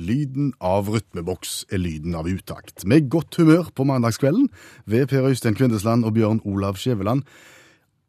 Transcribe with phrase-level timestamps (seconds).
[0.00, 2.86] Lyden av rytmeboks er lyden av utakt.
[2.88, 4.46] Med godt humør på mandagskvelden
[4.88, 7.26] ved Per Øystein Kvindesland og Bjørn Olav Skjæveland.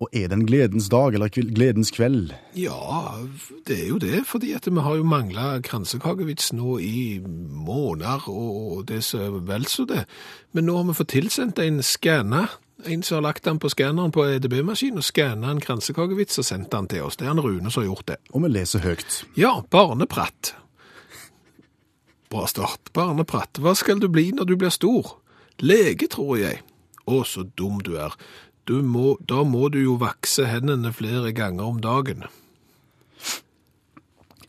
[0.02, 2.32] Og er det en gledens dag, eller gledens kveld?
[2.57, 3.20] Ja,
[3.68, 8.88] det er jo det, fordi at vi har jo mangla kransekakevits nå i måneder, og
[8.88, 10.05] det er så vel så det.
[10.55, 12.48] Men nå har vi fått tilsendt en skanna,
[12.87, 16.71] en som har lagt den på skanneren på EDB-maskin, og skanna en kransekakevits og sendt
[16.71, 17.20] den til oss.
[17.20, 18.18] Det er han Rune som har gjort det.
[18.32, 19.21] Og vi leser høyt.
[19.37, 20.56] Ja, barnepratt.
[22.32, 22.94] Bra start.
[22.96, 23.60] Barneprat.
[23.60, 25.18] Hva skal du bli når du blir stor?
[25.60, 26.62] Lege, tror jeg.
[27.06, 28.16] Å, så dum du er.
[28.70, 32.23] Du må, da må du jo vakse hendene flere ganger om dagen.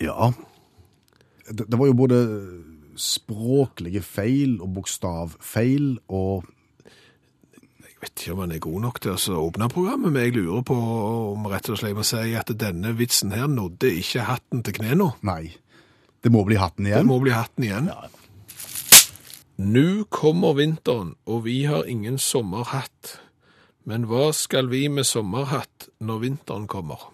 [0.02, 0.30] Ja.
[1.48, 2.18] Det, det var jo både
[2.98, 6.50] språklige feil og bokstavfeil og
[6.82, 10.64] Jeg vet ikke om han er god nok til å åpne programmet, men jeg lurer
[10.66, 14.74] på om rett og slett må si at denne vitsen her nådde ikke hatten til
[14.80, 15.12] knærne.
[15.22, 15.52] Nei.
[16.22, 17.02] Det må bli hatten igjen?
[17.02, 17.88] Det må bli hatten igjen.
[17.92, 18.08] ja.
[19.62, 23.18] Nå kommer vinteren, og vi har ingen sommerhatt.
[23.86, 27.04] Men hva skal vi med sommerhatt når vinteren kommer?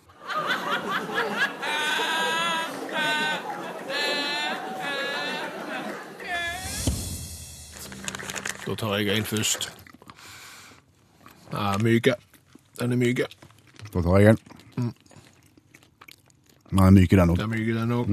[8.67, 9.69] Da tar jeg en først.
[11.53, 12.15] Ja, myke.
[12.81, 13.27] Den er myke.
[13.93, 14.93] Da tar jeg en.
[16.71, 17.39] Den er myk den òg.
[17.41, 18.13] Den er myke, den òg.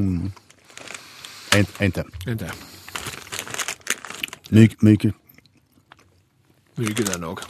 [1.56, 2.09] En, en til.
[2.28, 2.52] En til.
[4.52, 5.11] Myk, myke.
[6.78, 7.44] Myke, den òg.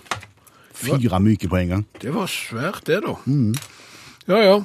[0.76, 1.86] Fire myke på en gang.
[2.02, 3.16] Det var svært, det, da.
[4.30, 4.60] Ja, ja.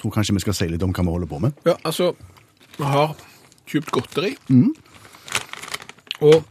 [0.00, 1.58] Tror kanskje vi skal si litt om hva vi holder på med.
[1.68, 2.12] Ja, altså,
[2.78, 3.12] vi har
[3.68, 4.32] kjøpt godteri.
[6.22, 6.42] Og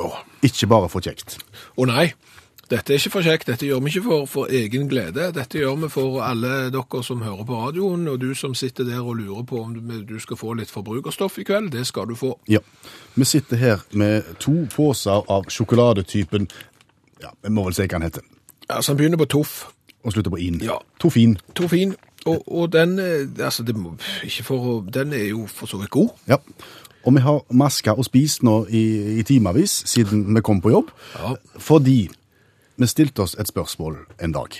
[0.00, 0.08] Å
[0.46, 1.36] Ikke bare for kjekt.
[1.76, 2.12] å nei,
[2.70, 3.48] dette er ikke for kjekt.
[3.50, 5.32] Dette gjør vi ikke for, for egen glede.
[5.34, 9.00] Dette gjør vi for alle dere som hører på radioen, og du som sitter der
[9.02, 11.72] og lurer på om du, skal få litt forbrukerstoff i kveld.
[11.74, 12.36] Det skal du få.
[12.48, 12.62] Ja.
[13.14, 16.48] Vi sitter her med to poser av sjokoladetypen
[17.20, 18.22] Ja, vi må vel si hva den heter.
[18.68, 19.66] Altså, Den begynner på Toff.
[20.04, 20.62] Og slutter på in.
[20.64, 20.78] Ja.
[21.00, 21.36] Toffin.
[21.54, 21.94] Toffin.
[22.24, 23.76] Og, og den eh, Altså, det
[24.42, 26.08] for Den er jo for så vidt god.
[26.28, 26.36] Ja.
[27.04, 30.90] Og vi har maska og spist nå i, i timevis siden vi kom på jobb.
[31.18, 31.34] Ja.
[31.58, 32.10] Fordi
[32.80, 34.56] vi stilte oss et spørsmål en dag.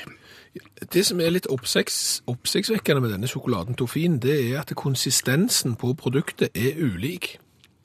[0.92, 5.92] Det som er litt oppsikts, oppsiktsvekkende med denne sjokoladen Toffin, det er at konsistensen på
[5.94, 7.36] produktet er ulik.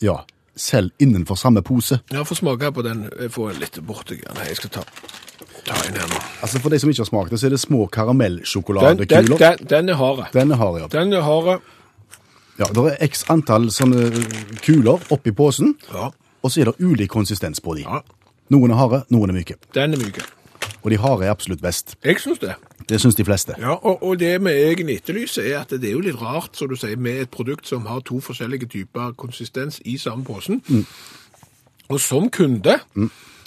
[0.02, 0.24] Ja,
[0.56, 2.00] selv innenfor samme pose.
[2.12, 3.06] Ja, få smake på den.
[3.20, 4.42] Jeg får litt borti den.
[4.48, 4.84] Jeg skal ta,
[5.68, 6.20] ta en her nå.
[6.42, 9.38] Altså For de som ikke har smakt det, så er det små Den, den, karamellsjokoladekuler.
[9.38, 10.18] den, den er hard.
[10.34, 10.56] ja.
[10.56, 10.92] har jeg.
[10.92, 11.62] Den er hard.
[12.60, 14.10] Ja, Det er x antall sånne
[14.64, 16.10] kuler oppi posen, Ja.
[16.42, 17.82] og så er det ulik konsistens på de.
[17.82, 18.02] ja.
[18.54, 19.56] Noen er harde, noen er myke.
[19.74, 20.22] Den er myke.
[20.86, 21.96] Og de harde er absolutt best.
[22.06, 22.54] Jeg syns det.
[22.90, 23.56] Det syns de fleste.
[23.58, 26.70] Ja, og, og det vi egentlig etterlyser, er at det er jo litt rart, som
[26.70, 30.62] du sier, med et produkt som har to forskjellige typer konsistens i samme posen.
[31.90, 32.78] Og som kunde,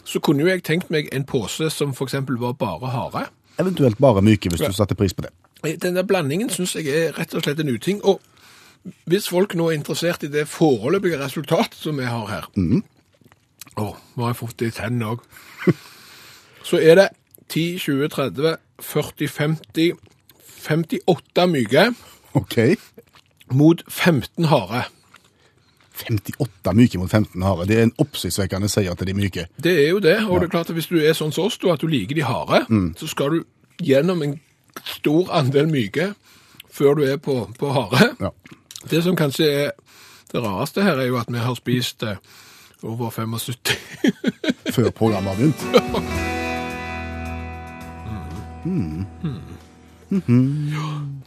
[0.05, 3.29] så kunne jo jeg tenkt meg en pose som eksempel var bare hare.
[3.59, 5.31] Eventuelt bare myke, hvis du satte pris på det.
[5.83, 8.03] Den der blandingen synes jeg er rett og slett en uting.
[8.05, 8.21] Og
[9.07, 12.47] hvis folk nå er interessert i det foreløpige resultat som vi har her
[13.78, 15.25] Å, nå har jeg fått det i tennene òg.
[16.66, 17.09] Så er det
[17.49, 19.93] 10, 20, 30, 40, 50,
[20.59, 21.84] 58 myke
[22.37, 22.56] OK.
[23.55, 24.83] mot 15 harde.
[25.99, 27.67] 58 myke mot 15 harde.
[27.71, 29.47] Det er en oppsiktsvekkende seier til de myke.
[29.56, 30.19] Det er jo det.
[30.27, 32.19] Og det er klart at hvis du er sånn som oss, du, at du liker
[32.19, 32.65] de harde,
[32.99, 33.41] så skal du
[33.83, 34.37] gjennom en
[34.87, 36.12] stor andel myke
[36.71, 38.12] før du er på, på harde.
[38.21, 38.31] Ja.
[38.91, 39.72] Det som kanskje er
[40.31, 42.21] det rareste her, er jo at vi har spist eh,
[42.83, 43.77] over 75.
[44.75, 45.62] Før programmet har begynt.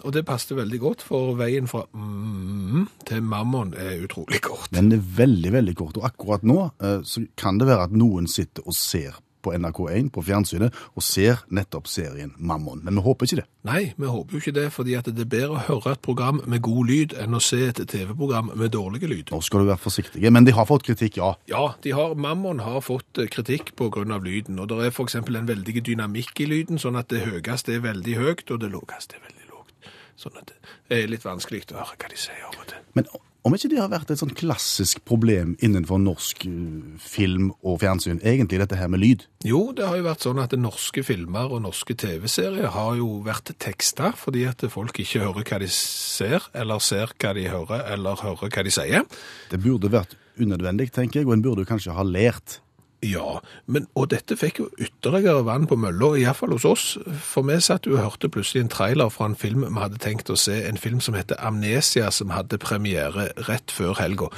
[0.01, 4.69] Og det passet veldig godt, for veien fra mm til mammon er utrolig kort.
[4.73, 5.97] Den er veldig, veldig kort.
[5.99, 10.11] Og akkurat nå eh, så kan det være at noen sitter og ser på NRK1
[10.13, 12.83] på fjernsynet og ser nettopp serien Mammon.
[12.85, 13.47] Men vi håper ikke det.
[13.67, 16.41] Nei, vi håper jo ikke det, fordi at det er bedre å høre et program
[16.49, 19.33] med god lyd enn å se et TV-program med dårlig lyd.
[19.33, 20.23] Nå skal du være forsiktig.
[20.31, 21.33] Men de har fått kritikk, ja.
[21.51, 25.49] Ja, de har, Mammon har fått eh, kritikk av lyden, og det er eksempel en
[25.49, 29.25] veldig dynamikk i lyden, sånn at det høyeste er veldig høyt, og det lågeste er
[29.27, 29.91] veldig lågt.
[30.21, 32.81] Sånn at det er litt vanskelig å høre hva de sier av og til.
[32.97, 33.09] Men
[33.41, 38.21] om ikke det har vært et sånn klassisk problem innenfor norsk eh, film og fjernsyn,
[38.21, 39.25] egentlig dette her med lyd?
[39.47, 43.53] Jo, det har jo vært sånn at norske filmer og norske TV-serier har jo vært
[43.61, 48.21] teksta fordi at folk ikke hører hva de ser, eller ser hva de hører, eller
[48.21, 49.07] hører hva de sier.
[49.49, 52.59] Det burde vært unødvendig, tenker jeg, og en burde jo kanskje ha lært
[53.01, 56.85] Ja, men, og dette fikk jo ytterligere vann på mølla, iallfall hos oss.
[57.25, 60.29] For vi satt jo og hørte plutselig en trailer fra en film vi hadde tenkt
[60.29, 60.59] å se.
[60.69, 64.29] En film som heter Amnesia, som hadde premiere rett før helga.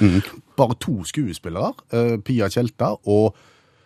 [0.56, 3.36] Bare to skuespillere, Uh, Pia Tjelta og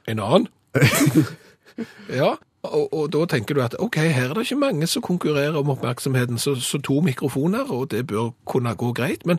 [0.09, 0.47] En annen?
[2.21, 2.31] ja,
[2.63, 5.71] og, og da tenker du at ok, her er det ikke mange som konkurrerer om
[5.75, 9.27] oppmerksomheten, så, så to mikrofoner, og det bør kunne gå greit.
[9.27, 9.39] Men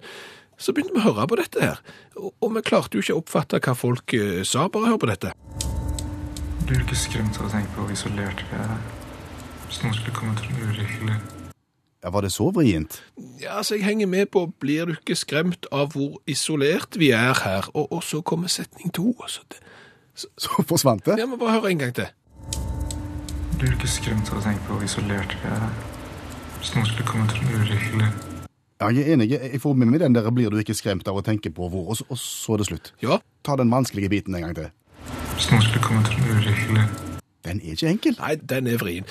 [0.60, 1.82] så begynte vi å høre på dette her,
[2.20, 4.68] og, og vi klarte jo ikke å oppfatte hva folk eh, sa.
[4.72, 5.32] Bare hør på dette.
[6.68, 8.74] Blir du ikke skremt av å tenke på hvor isolert vi er?
[9.70, 11.16] Hvis noen skulle komme til en ulykkelig.
[12.04, 13.00] ja, Var det så vrient?
[13.42, 17.34] Ja, altså jeg henger med på blir du ikke skremt av hvor isolert vi er
[17.44, 19.14] her, og, og så kommer setning to.
[19.28, 19.64] Så, Det,
[20.38, 21.18] Så forsvant det?
[21.18, 22.10] Ja, må bare høre en gang til.
[23.60, 25.70] Blir du ikke skremt av å tenke på hvor isolert vi er?
[26.60, 28.10] Hvis noen skulle komme til en ulykkelig.
[28.80, 29.30] Ja, jeg er enig.
[29.31, 31.90] Jeg får med meg den der 'blir du ikke skremt av å tenke på hvor',
[31.90, 32.94] og så, og så er det slutt.
[33.02, 34.70] Ja, Ta den vanskelige biten en gang til.
[35.36, 36.86] Hvis noen skulle komme til noe ulykkelig.
[37.46, 38.16] Den er ikke enkel.
[38.20, 39.06] nei, den er vrien.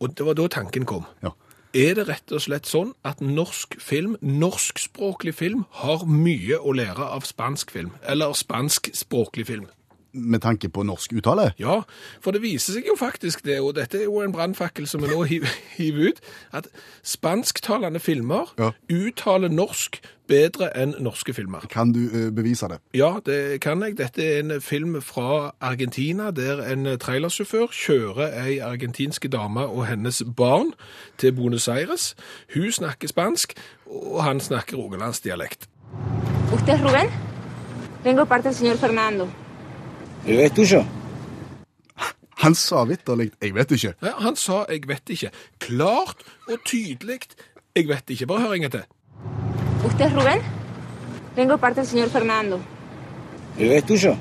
[0.00, 1.04] Og det var da tanken kom.
[1.22, 1.28] Ja.
[1.74, 7.02] Er det rett og slett sånn at norsk film, norskspråklig film, har mye å lære
[7.02, 7.90] av spansk film?
[8.06, 9.66] Eller spanskspråklig film?
[10.14, 11.52] Med tanke på norsk uttale.
[11.58, 11.80] Ja,
[12.22, 15.08] for det viser seg jo faktisk det, og dette er jo en brannfakkel som vi
[15.10, 16.20] nå hiver, ut,
[16.52, 16.68] at
[17.02, 18.70] spansktalende filmer Ja.
[18.90, 21.66] uttaler norsk bedre enn norske filmer.
[21.70, 22.78] Kan du eh, bevise det?
[22.94, 23.98] Ja, det kan jeg.
[23.98, 30.22] Dette er en film fra Argentina, der en trailersjåfør kjører ei argentinske dame og hennes
[30.36, 30.72] barn
[31.18, 32.14] til Buenos Aires.
[32.54, 33.52] Hun snakker spansk,
[33.86, 35.68] og han snakker rogalandsdialekt.
[36.54, 37.10] ¿Usted es Rubén?
[38.04, 39.28] Vengo parte del señor Fernando.
[40.26, 40.86] ¿Es ikke.
[42.42, 43.94] Han sa vitterlig 'jeg vet ikke'.
[44.02, 45.30] Ja, han sa 'jeg vet ikke'.
[45.58, 46.16] Klart
[46.48, 47.20] og tydelig
[47.76, 48.26] 'jeg vet ikke'.
[48.26, 48.82] Bare hør en gang til.
[49.86, 50.40] ¿Usted Ruben?
[51.36, 52.60] De parte del señor Fernando.
[53.58, 54.18] Jeg vet Ja, ikke.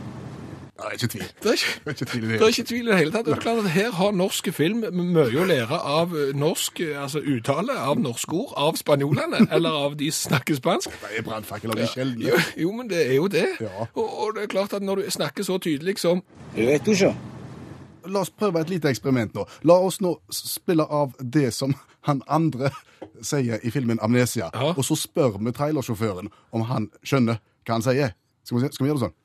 [0.73, 1.07] Det er ikke,
[1.43, 1.49] Det
[1.85, 3.25] er ikke tvil i det er ikke tvil i det hele tatt.
[3.27, 6.95] Det er klart at Her har norske film mye å lære av eh, norsk eh,
[7.03, 10.89] altså uttale, av norske ord, av spanjolene, eller av de som snakker spansk.
[11.03, 12.25] Det er brannfakler de sjeldne.
[12.31, 13.45] Jo, jo, men det er jo det.
[13.61, 13.85] Ja.
[13.93, 16.23] Og, og det er klart at når du snakker så tydelig som.
[16.57, 19.45] La oss prøve et lite eksperiment nå.
[19.63, 21.71] La oss nå spille av det som
[22.09, 22.73] han andre
[23.21, 24.73] sier i filmen Amnesia, Ja.
[24.73, 28.17] og så spør vi trailersjåføren om han skjønner hva han sier.
[28.43, 29.19] Skal vi, skal vi gjøre det sånn?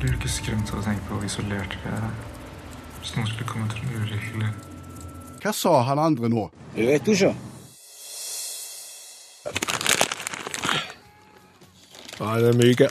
[0.00, 2.06] Blir ikke skremt av å tenke på hvor isolert vi er?
[3.00, 4.50] Hvis noen skulle komme til noe ulykkelig.
[5.42, 6.46] Hva sa han andre nå?
[6.76, 7.34] Jeg vet ikke.
[12.20, 12.88] Nei, den er myke.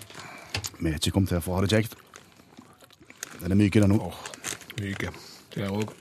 [0.80, 1.98] Vi er ikke kommet her for å ha det kjekt.
[3.40, 4.14] Den er myk, den nå.
[4.78, 5.10] Myke.
[5.54, 5.94] Det er òg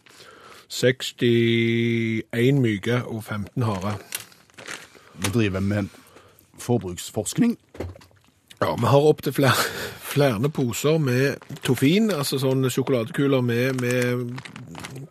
[0.69, 3.95] 61 myke og 15 harde.
[5.19, 5.89] Vi driver med
[6.61, 7.57] forbruksforskning.
[8.61, 9.55] Ja, vi har opptil flere,
[10.19, 14.41] flere poser med toffin, altså sånne sjokoladekuler med, med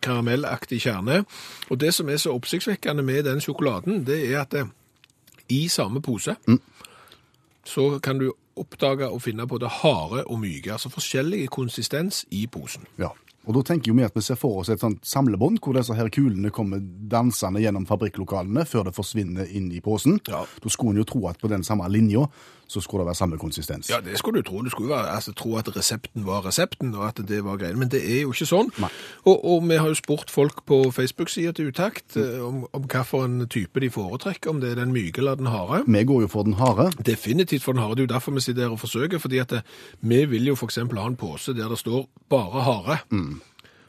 [0.04, 1.22] karamellaktig kjerne.
[1.70, 4.66] Og det som er så oppsiktsvekkende med den sjokoladen, det er at det,
[5.48, 6.36] i samme pose
[7.68, 12.86] så kan du oppdage og finne både harde og myke, altså forskjellige konsistens i posen.
[12.98, 13.12] Ja.
[13.48, 15.94] Og da tenker jo vi at vi ser for oss et sånt samlebånd, hvor disse
[15.96, 20.18] her kulene kommer dansende gjennom fabrikklokalene før det forsvinner inn i posen.
[20.28, 20.42] Ja.
[20.44, 22.26] Da skulle en jo tro at på den samme linja,
[22.68, 23.88] så skulle det være samme konsistens.
[23.90, 24.60] Ja, det skulle du tro.
[24.62, 27.78] Du skulle være, altså, tro at resepten var resepten, og at det var greien.
[27.80, 28.70] Men det er jo ikke sånn.
[29.24, 32.38] Og, og vi har jo spurt folk på Facebook-sida til Utakt mm.
[32.44, 35.82] om, om hvilken type de foretrekker, om det er den myke eller den harde.
[35.88, 36.90] Vi går jo for den harde.
[37.06, 37.98] Definitivt for den harde.
[37.98, 39.64] Det er jo derfor vi sitter her og forsøker, fordi at det,
[40.00, 42.98] vi vil jo eksempel ha en pose der det står bare hare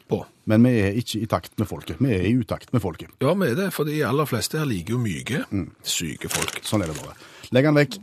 [0.09, 0.23] på.
[0.49, 1.99] Men vi er ikke i takt med folket.
[2.01, 3.11] Vi er i utakt med folket.
[3.21, 5.43] Ja, vi er det, for de aller fleste her liker jo myke.
[5.83, 6.63] Syke folk.
[6.65, 7.13] Sånn er det bare.
[7.53, 7.99] Legg den vekk.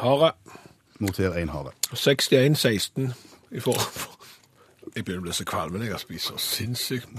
[0.00, 0.32] Hare.
[1.00, 1.72] Noter en hare.
[1.96, 3.12] 61-16
[3.56, 4.16] i forhold.
[4.90, 7.12] Jeg begynner å bli så kvalm når jeg så sinnssykt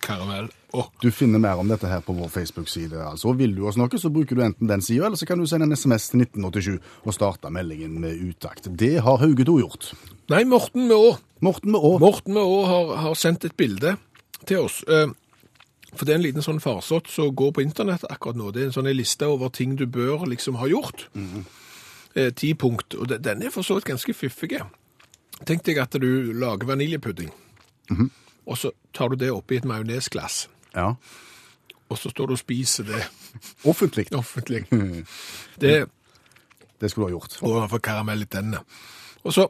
[0.00, 0.46] karamell.
[0.72, 0.86] Oh.
[1.02, 2.96] Du finner mer om dette her på vår Facebook-side.
[2.96, 3.34] altså.
[3.36, 5.68] Vil du oss noe, så bruker du enten den sida, eller så kan du sende
[5.68, 8.70] en SMS til 1987 og starte meldingen med utakt.
[8.72, 9.90] Det har Hauge To gjort.
[10.32, 11.18] Nei, Morten med Å.
[11.44, 11.92] Morten med Å.
[12.00, 13.96] Morten med Å har, har sendt et bilde
[14.48, 14.80] til oss.
[14.88, 15.12] Eh,
[15.92, 18.50] For det er en liten sånn farsott som går på internett akkurat nå.
[18.52, 21.08] Det er en sånn liste over ting du bør liksom ha gjort.
[21.16, 21.44] Eh,
[22.36, 22.94] Ti punkt.
[22.94, 24.58] Og de- den er for så vidt ganske fiffig.
[25.46, 27.30] Tenk deg at du lager vaniljepudding,
[28.46, 30.94] og så tar du det oppi et majonesglass, Ja.
[31.90, 33.04] og så står du og spiser det
[33.64, 34.06] Offentlig.
[34.12, 34.64] offentlig.
[35.60, 35.88] Det
[36.80, 37.38] Det skulle du ha gjort.
[37.42, 38.60] og få karamell i tennene.
[39.24, 39.46] Og så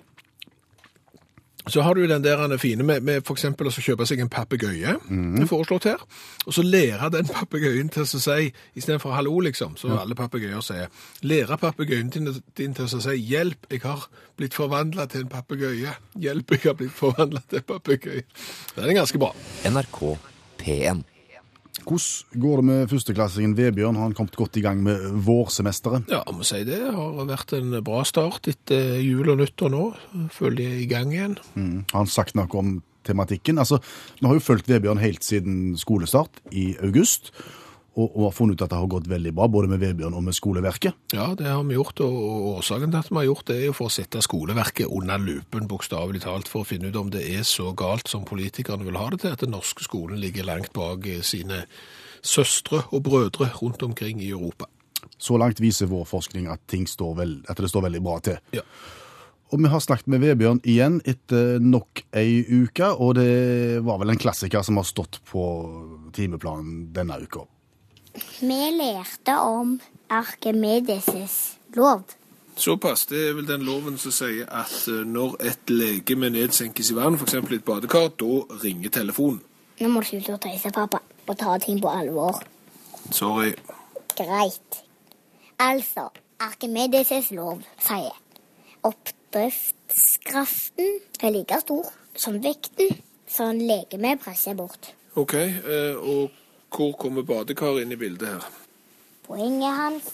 [1.67, 4.95] Så har du den der den fine med, med eksempel å kjøpe seg en papegøye,
[5.09, 6.05] det er foreslått her,
[6.47, 10.17] og så lære den papegøyen til å si, i stedet for hallo liksom, så alle
[10.17, 10.89] papegøyer sier,
[11.27, 15.99] lære papegøyen din, din til å si, hjelp, jeg har blitt forvandlet til en papegøye,
[16.17, 18.25] hjelp, jeg har blitt forvandlet til en papegøye.
[18.79, 19.35] Den er ganske bra.
[19.69, 20.03] NRK
[20.63, 21.07] P1.
[21.87, 23.97] Hvordan går det med førsteklassingen Vebjørn?
[23.97, 26.11] Har han kommet godt i gang med vårsemesteret?
[26.13, 29.85] Ja, jeg må si det har vært en bra start etter jul og nyttår nå.
[30.35, 31.39] Føler de er i gang igjen.
[31.55, 31.87] Mm.
[31.93, 32.77] Har han sagt noe om
[33.09, 33.59] tematikken?
[33.59, 33.81] Altså,
[34.21, 37.33] Vi har jo fulgt Vebjørn helt siden skolestart i august,
[37.99, 40.25] og, og har funnet ut at det har gått veldig bra, både med Vebjørn og
[40.29, 40.97] med skoleverket.
[41.17, 43.77] Ja, det har vi gjort, og årsaken til at vi har gjort det er jo
[43.77, 47.47] for å sette skoleverket under lupen, bokstavelig talt, for å finne ut om det er
[47.49, 51.07] så galt som politikerne vil ha det til, at den norske skolen ligger langt bak
[51.11, 51.65] eh, sine
[52.23, 54.71] søstre og brødre rundt omkring i Europa.
[55.19, 58.41] Så langt viser vår forskning at, ting står vel, at det står veldig bra til.
[58.55, 58.65] Ja.
[59.49, 64.13] Og vi har snakket med Vebjørn igjen etter nok ei uke, og det var vel
[64.13, 65.45] en klassiker som har stått på
[66.15, 67.47] timeplanen denne uka.
[68.41, 72.03] Vi lærte om Arkimedes' lov.
[72.57, 73.07] Såpass.
[73.07, 77.15] Det er vel den loven som sier at eh, når et legeme nedsenkes i vann,
[77.15, 77.35] f.eks.
[77.35, 79.43] i et badekar, da ringer telefonen.
[79.79, 82.43] Nå må du slutte å tøyse, pappa, og ta ting på alvor.
[83.15, 83.53] Sorry.
[84.19, 84.83] Greit.
[85.59, 86.09] Altså,
[86.43, 88.15] Arkimedes' lov sier
[88.87, 90.87] oppdriftskraften
[91.23, 92.89] er like stor som vekten
[93.29, 94.95] som legemet presser bort.
[95.19, 96.31] OK, eh, og
[96.75, 98.49] hvor kommer badekaret inn i bildet her?
[99.29, 100.13] Poenget hans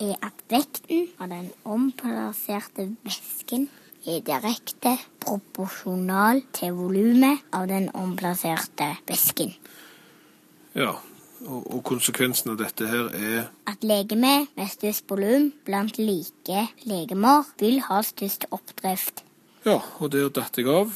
[0.00, 3.68] er at vekten av den omplasserte væsken
[4.08, 9.52] er direkte proporsjonal til volumet av den omplasserte væsken.
[10.78, 10.94] Ja,
[11.46, 17.46] og, og konsekvensen av dette her er At legeme med størst volum blant like legemer
[17.60, 19.24] vil ha størst oppdrift.
[19.66, 20.94] Ja, og der datt jeg av.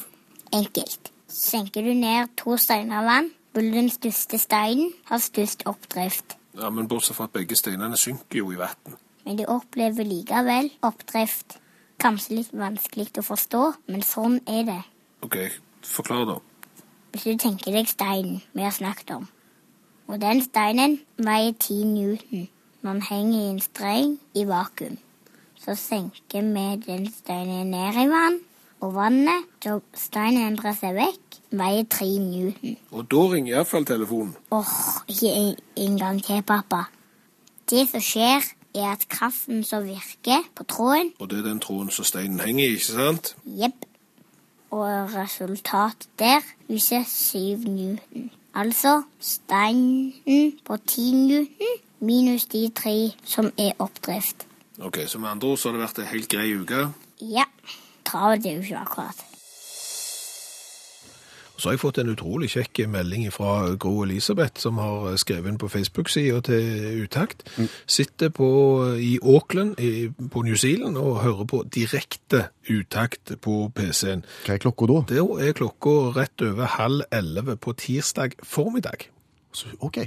[0.53, 1.11] Enkelt.
[1.27, 6.37] Senker du ned to steiner vann, vil den største steinen ha størst oppdrift.
[6.57, 8.97] Ja, Men bortsett fra at begge steinene synker jo i vann.
[9.25, 11.57] Men de opplever likevel oppdrift.
[12.01, 14.81] Kanskje litt vanskelig å forstå, men sånn er det.
[15.23, 15.37] OK,
[15.85, 16.39] forklar, da.
[17.13, 19.29] Hvis du tenker deg steinen vi har snakket om.
[20.09, 22.47] Og den steinen veier 10 newton
[22.83, 24.97] når den henger i en streng i vakuum.
[25.55, 28.41] Så senker vi den steinen ned i vann,
[28.83, 31.22] og vannet, da steinen endrer seg vekk,
[31.53, 32.75] veier tre newton.
[32.91, 34.33] Og da ringer iallfall telefonen.
[34.51, 34.73] Åh,
[35.07, 35.55] ikke en,
[35.85, 36.83] en gang til, pappa.
[37.69, 38.43] Det som skjer,
[38.73, 42.65] er at kraften som virker på tråden, Og det er den tråden som steinen henger
[42.65, 43.35] i, ikke sant?
[43.45, 43.85] Jepp.
[44.73, 47.37] Og resultatet der viser 7
[47.69, 48.31] newton.
[48.55, 50.13] Altså steinen
[50.65, 54.47] på 10 newton minus de tre som er oppdrift.
[54.81, 56.87] OK, så med andre ord så har det vært ei helt grei uke.
[57.21, 57.45] Ja,
[58.05, 59.23] travelt er jo ikke akkurat.
[61.57, 65.59] Så har jeg fått en utrolig kjekk melding fra Gro Elisabeth, som har skrevet inn
[65.61, 67.45] på Facebook-sida til Utakt.
[67.85, 68.47] Sitter på,
[68.97, 74.25] i Auckland i, på New Zealand og hører på direkte Utakt på PC-en.
[74.47, 74.99] Hva er klokka da?
[75.13, 79.07] Da er klokka rett over halv elleve på tirsdag formiddag.
[79.53, 80.01] Så, OK.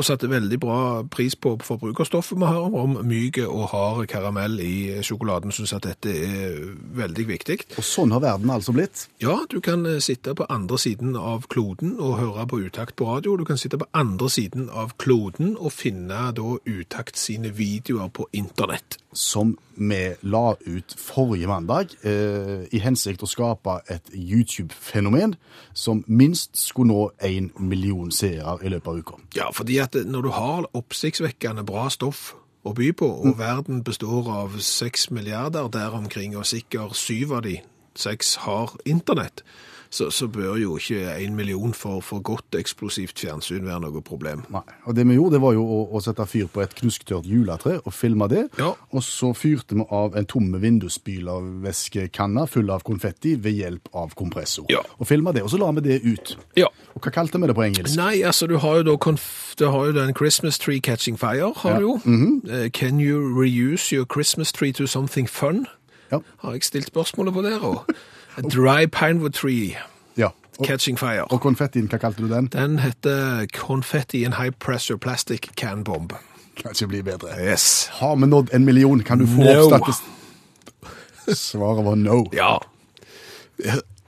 [0.00, 0.76] Hun satte veldig bra
[1.12, 5.52] pris på forbrukerstoffet vi har om myk og hard karamell i sjokoladen.
[5.52, 6.54] Syns at dette er
[6.96, 7.58] veldig viktig.
[7.76, 9.02] Og sånn har verden altså blitt.
[9.20, 13.10] Ja, du kan eh, sitte på andre siden av kloden og høre på Utakt på
[13.10, 13.36] radio.
[13.36, 18.24] Du kan sitte på andre siden av kloden og finne da Utakt sine videoer på
[18.32, 18.96] internett.
[19.12, 25.34] Som vi la ut forrige mandag, eh, i hensikt å skape et YouTube-fenomen
[25.74, 29.18] som minst skulle nå én million seere i løpet av uka.
[29.34, 32.34] Ja, fordi at når du har oppsiktsvekkende bra stoff
[32.64, 37.42] å by på, og verden består av seks milliarder der omkring, og sikkert syv av
[37.42, 37.60] de
[37.96, 39.42] seks har internett,
[39.90, 44.44] så, så bør jo ikke en million for, for godt eksplosivt fjernsyn være noe problem.
[44.54, 44.62] Nei.
[44.86, 47.80] Og det vi gjorde, det var jo å, å sette fyr på et knusktørt juletre
[47.82, 48.44] og filme det.
[48.60, 48.70] Ja.
[48.94, 54.70] Og så fyrte vi av en tomme vindusspylervæskekanne full av konfetti ved hjelp av kompressor.
[54.70, 54.84] Ja.
[54.98, 56.36] Og filma det, og så la vi det ut.
[56.58, 56.70] Ja.
[56.94, 57.98] Og hva kalte vi det på engelsk?
[57.98, 59.26] Nei, altså du har jo da konf
[59.58, 61.98] du har jo den Christmas tree catching fire, har du jo.
[62.48, 65.66] Eh, Can you reuse your Christmas tree to something fun?
[66.12, 66.22] Ja.
[66.42, 67.86] Har jeg stilt spørsmålet på der, og
[68.36, 69.76] A dry pinewood tree
[70.16, 70.28] ja.
[70.58, 71.24] Og, catching fire.
[71.24, 72.46] og konfettien, hva kalte du den?
[72.52, 76.12] Den heter Confetti in High Pressure Plastic Can Bomb.
[76.56, 77.28] Kan ikke bli bedre.
[77.40, 77.86] Yes.
[77.92, 79.00] Har vi nådd en million?
[79.02, 79.74] Kan du få No.
[79.74, 79.88] opp.
[81.36, 82.24] Svaret var no.
[82.32, 82.58] Ja.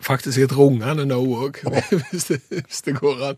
[0.01, 1.61] Faktisk et rungende no òg,
[2.11, 3.37] hvis, hvis det går an.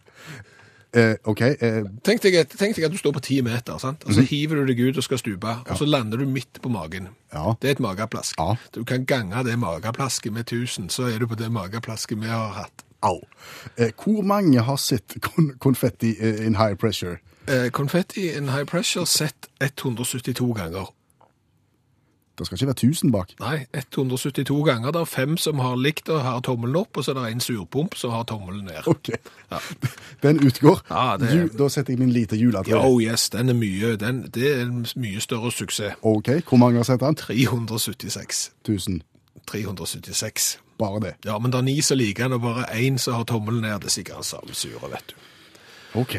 [0.95, 1.41] Eh, OK.
[1.41, 4.05] Eh, Tenk deg, at- tenk deg at du står på ti meter, sant?
[4.07, 6.71] og så hiver du deg ut og skal stupe, og så lander du midt på
[6.71, 7.09] magen.
[7.33, 7.55] Ja.
[7.61, 8.35] Det er et mageplask.
[8.39, 8.55] Ja.
[8.75, 12.53] Du kan gange det mageplasket med 1000, så er du på det mageplasket vi har
[12.53, 12.85] hatt.
[13.03, 13.21] au.
[13.77, 17.19] Eh, hvor mange har sett kon konfetti eh, in high pressure?
[17.49, 20.89] Eh, konfetti in high pressure sett 172 ganger.
[22.39, 23.31] Det skal ikke være 1000 bak.
[23.41, 24.91] Nei, 172 ganger.
[24.91, 27.41] Det er fem som har likt og har tommelen opp, og så er det en
[27.41, 28.89] surpomp som har tommelen ned.
[28.91, 29.09] OK.
[29.53, 29.59] Ja.
[30.25, 30.81] Den utgår.
[30.91, 32.75] Ja, det- Ju, da setter jeg min lite juletre.
[32.83, 35.95] Oh yes, den er mye, den, det er en mye større suksess.
[36.03, 36.29] OK.
[36.49, 37.15] Hvor mange har sett den?
[37.15, 38.51] 376.
[38.65, 39.03] 1000.
[39.47, 40.59] 376.
[40.79, 41.15] Bare det.
[41.25, 43.79] Ja, men det er ni som liker den, og bare én som har tommelen ned.
[43.81, 45.15] Det er sikkert den samme sure, vet du.
[46.01, 46.17] OK.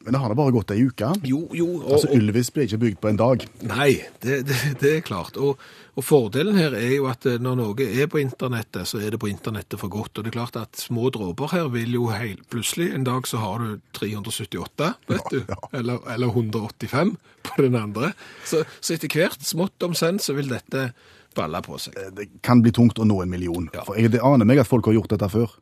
[0.00, 1.10] Men det har da bare gått ei uke.
[1.28, 3.42] Jo, jo, og, Altså, Ylvis ble ikke bygd på en dag.
[3.68, 3.90] Nei,
[4.24, 5.36] det, det, det er klart.
[5.36, 5.60] Og,
[5.92, 9.20] og fordelen her er jo at eh, når noe er på internettet, så er det
[9.20, 10.16] på internettet for godt.
[10.16, 13.42] Og det er klart at små dråper her vil jo heil, plutselig en dag så
[13.44, 17.16] har du 378, vet du, Ja, Eller, eller 185
[17.50, 18.14] på den andre.
[18.48, 20.90] Så, så etter hvert, smått om senn, så vil dette
[21.36, 21.98] balle på seg.
[22.16, 23.68] Det kan bli tungt å nå en million.
[23.76, 23.84] Ja.
[23.84, 25.52] For jeg, det aner meg at folk har gjort dette før.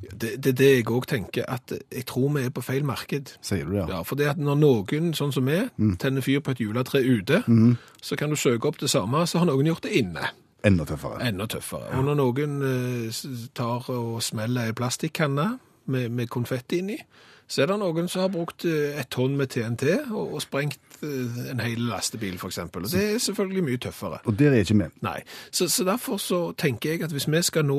[0.00, 3.34] Det er det, det jeg òg tenker, at jeg tror vi er på feil marked.
[3.42, 3.86] Sier du det?
[3.88, 5.96] Ja, for det at når noen, sånn som vi, Mm.
[5.98, 7.42] tenner fyr på et juletre ute,
[8.02, 10.30] så kan du søke opp det samme, så har noen gjort det inne.
[10.64, 11.20] Enda tøffere.
[11.28, 11.92] Enda tøffere.
[11.98, 16.98] Og når noen eh, tar og smeller ei plastikkanne med, med konfetti inni,
[17.48, 20.98] så er det noen som har brukt eh, et tonn med TNT og, og sprengt
[21.00, 22.84] eh, en hel lastebil, eksempel.
[22.84, 24.18] Og det er selvfølgelig mye tøffere.
[24.28, 24.88] Og der er ikke vi.
[25.06, 25.16] Nei,
[25.50, 27.78] så, så derfor så tenker jeg at hvis vi skal nå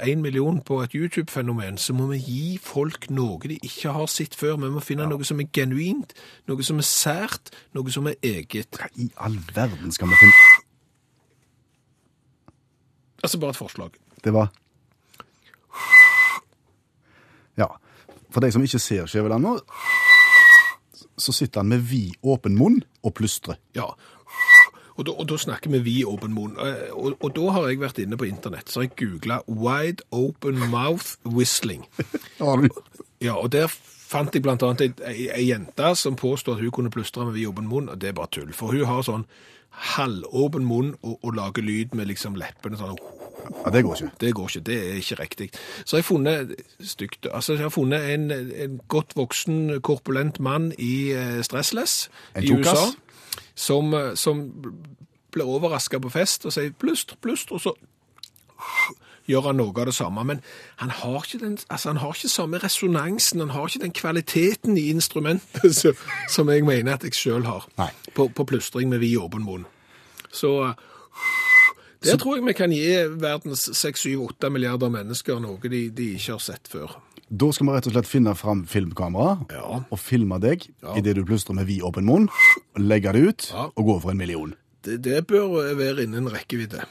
[0.00, 4.34] én million på et YouTube-fenomen, så må vi gi folk noe de ikke har sett
[4.34, 4.56] før.
[4.64, 6.16] Vi må finne noe som er genuint,
[6.48, 8.72] noe som er sært, noe som er eget.
[8.80, 10.62] Hva i all verden skal vi finne
[13.24, 13.96] Altså bare et forslag.
[14.24, 14.52] Det var
[17.56, 17.66] Ja.
[18.36, 19.54] For de som ikke ser Skjæveland nå,
[21.16, 23.56] så sitter han med vid åpen munn og plystrer.
[23.72, 23.86] Ja.
[24.96, 26.52] Og da, og da snakker vi vid åpen munn.
[26.60, 30.04] Eh, Og, og da har jeg vært inne på internett, så har jeg googla 'wide
[30.12, 31.88] open mouth whistling'.
[32.44, 32.68] Har du?
[33.24, 36.70] Ja, og der fant jeg blant annet ei, ei, ei jente som påstod at hun
[36.70, 38.52] kunne plystre med vid åpen munn, og det er bare tull.
[38.52, 39.24] For hun har sånn
[39.96, 42.96] halvåpen munn og, og lager lyd med liksom leppene sånn
[43.64, 44.10] Ja, det går ikke.
[44.20, 45.50] det går ikke, det er ikke riktig.
[45.84, 50.72] Så jeg har funnet stygt, altså jeg har funnet en, en godt voksen, korpulent mann
[50.78, 52.52] i eh, stressless En i?
[52.52, 52.92] USA,
[53.54, 54.46] som, eh, som
[55.32, 57.74] ble overrasket på fest og sier plust, plust, og så
[59.26, 60.24] gjør han noe av det samme.
[60.24, 60.42] Men
[60.82, 64.78] han har ikke den, altså han har ikke samme resonansen, han har ikke den kvaliteten
[64.78, 67.66] i instrumentet som, som jeg mener at jeg selv har
[68.14, 69.66] på, på plystring med vid åpen munn.
[70.32, 70.84] Så eh,
[72.06, 72.84] der tror jeg vi kan gi
[73.20, 76.96] verdens 6-7-8 milliarder mennesker noe de, de ikke har sett før.
[77.30, 79.80] Da skal vi rett og slett finne fram filmkamera Ja.
[79.90, 80.94] og filme deg Ja.
[80.96, 82.28] idet du plystrer med vid åpen munn,
[82.78, 83.68] legge det ut Ja.
[83.76, 84.54] og gå for en million.
[84.84, 86.84] Det, det bør være innen rekkevidde.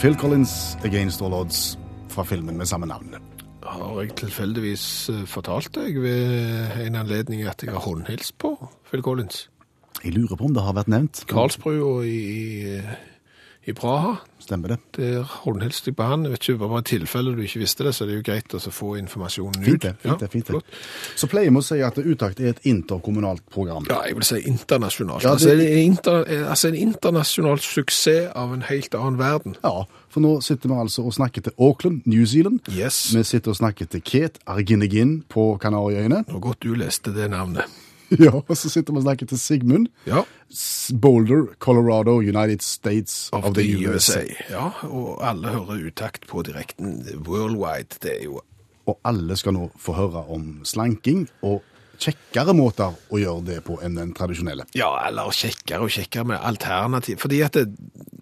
[0.00, 1.76] Phil Collins, 'Against All Odds',
[2.08, 3.14] fra filmen med samme navn.
[3.62, 8.54] Har jeg tilfeldigvis eh, fortalt deg ved en anledning at jeg har håndhilst på
[8.90, 9.48] Phil Collins?
[10.04, 11.24] Jeg lurer på om det har vært nevnt.
[11.28, 12.80] Karlsbrua i,
[13.68, 14.14] i, Praha.
[14.40, 14.78] Stemmer det?
[14.96, 16.22] Der håndhilste jeg på han.
[16.24, 18.54] Jeg vet ikke, bare i tilfelle du ikke visste det, så det er jo greit
[18.56, 19.66] å få informasjonen ut.
[19.68, 19.92] Fint det.
[20.00, 20.54] fint det, fint det.
[20.54, 20.78] flott.
[21.20, 23.84] Så pleier vi å si at Utakt er et interkommunalt program.
[23.92, 25.22] Ja, jeg vil si internasjonalt.
[25.22, 26.24] Ja, det- altså, det er inter,
[26.54, 29.56] altså en internasjonal suksess av en helt annen verden.
[29.62, 32.60] Ja, for nå sitter vi altså og snakker til Auckland, New Zealand.
[32.72, 33.12] Yes.
[33.14, 36.24] Vi sitter og snakker til Kate Arginegin på Kanariøyene.
[36.32, 37.68] Og godt du leste det navnet.
[38.26, 39.86] Ja, og så sitter vi og snakker til Sigmund.
[40.06, 40.24] Ja.
[41.00, 44.22] Boulder, Colorado, United States of, Of the, the USA.
[44.24, 44.50] USA.
[44.50, 48.00] Ja, og alle hører utakt på direkten worldwide.
[48.02, 48.40] Det er jo
[48.90, 51.62] Og alle skal nå få høre om slanking og
[52.00, 54.66] kjekkere måter å gjøre det på enn den tradisjonelle.
[54.78, 57.20] Ja, eller kjekkere og kjekkere med alternativ.
[57.22, 57.66] Fordi at det,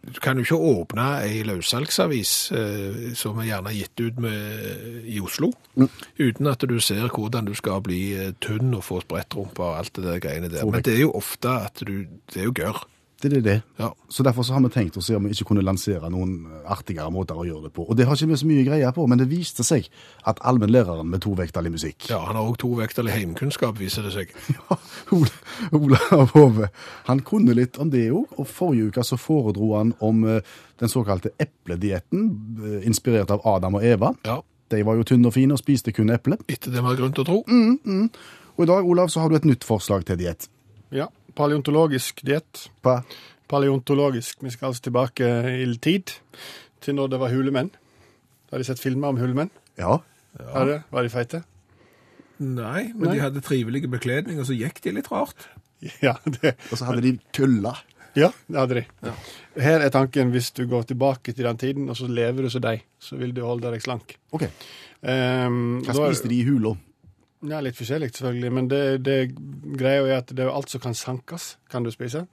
[0.08, 4.68] du kan jo ikke åpne ei løssalgsavis eh, som er gjerne gitt ut med,
[5.08, 5.52] i Oslo,
[6.18, 9.94] uten at du ser hvordan du skal bli eh, tynn og få sprettrumpe og alt
[9.98, 10.66] det der greiene der.
[10.68, 12.86] Men det er jo ofte at du Det er jo gørr.
[13.18, 13.56] Det er det.
[13.78, 13.88] Ja.
[14.08, 16.36] Så derfor så har vi tenkt å se om vi ikke kunne lansere noen
[16.70, 17.82] artigere måter å gjøre det på.
[17.90, 19.88] Og det har ikke vi så mye greie på, men det viste seg
[20.30, 24.34] at allmennlæreren med tovektig musikk ja, han har òg tovektelig heimkunnskap, viser det seg.
[24.54, 24.78] Ja,
[25.74, 26.68] Olav Hove,
[27.08, 30.92] han kunne litt om det òg, og forrige uke så foredro han om eh, den
[30.92, 32.28] såkalte epledietten,
[32.62, 34.12] eh, inspirert av Adam og Eva.
[34.28, 34.38] Ja,
[34.70, 36.38] De var jo tynne og fine og spiste kun eple.
[36.46, 37.42] etter det vi har grunn til å tro.
[37.48, 38.10] Mm, mm.
[38.58, 40.46] Og i dag, Olav, så har du et nytt forslag til diett.
[40.94, 42.66] Ja, paleontologisk diett.
[42.84, 42.98] Hva?
[43.48, 44.42] Paleontologisk.
[44.44, 45.28] Vi skal altså tilbake
[45.62, 46.12] i tid,
[46.84, 47.70] til når det var hulemenn.
[48.50, 49.50] Har de sett filmer om hulemenn.
[49.78, 49.98] Ja.
[50.52, 50.80] Har det?
[50.92, 51.42] Var de feite?
[52.38, 53.14] Nei, men Nei.
[53.16, 55.48] de hadde trivelige bekledning, og så gikk de litt rart.
[56.02, 57.70] Ja, det, Og så hadde de kølla.
[58.18, 59.12] ja, det hadde de.
[59.62, 62.64] Her er tanken hvis du går tilbake til den tiden, og så lever du som
[62.64, 64.16] deg, så vil du holde deg slank.
[64.34, 64.48] Ok,
[64.98, 66.72] Um, Hva spiste de i hula?
[67.46, 69.18] Ja, litt forskjellig selvfølgelig, men det, det
[69.78, 72.24] greia er at det er alt som kan sankes, kan du spise.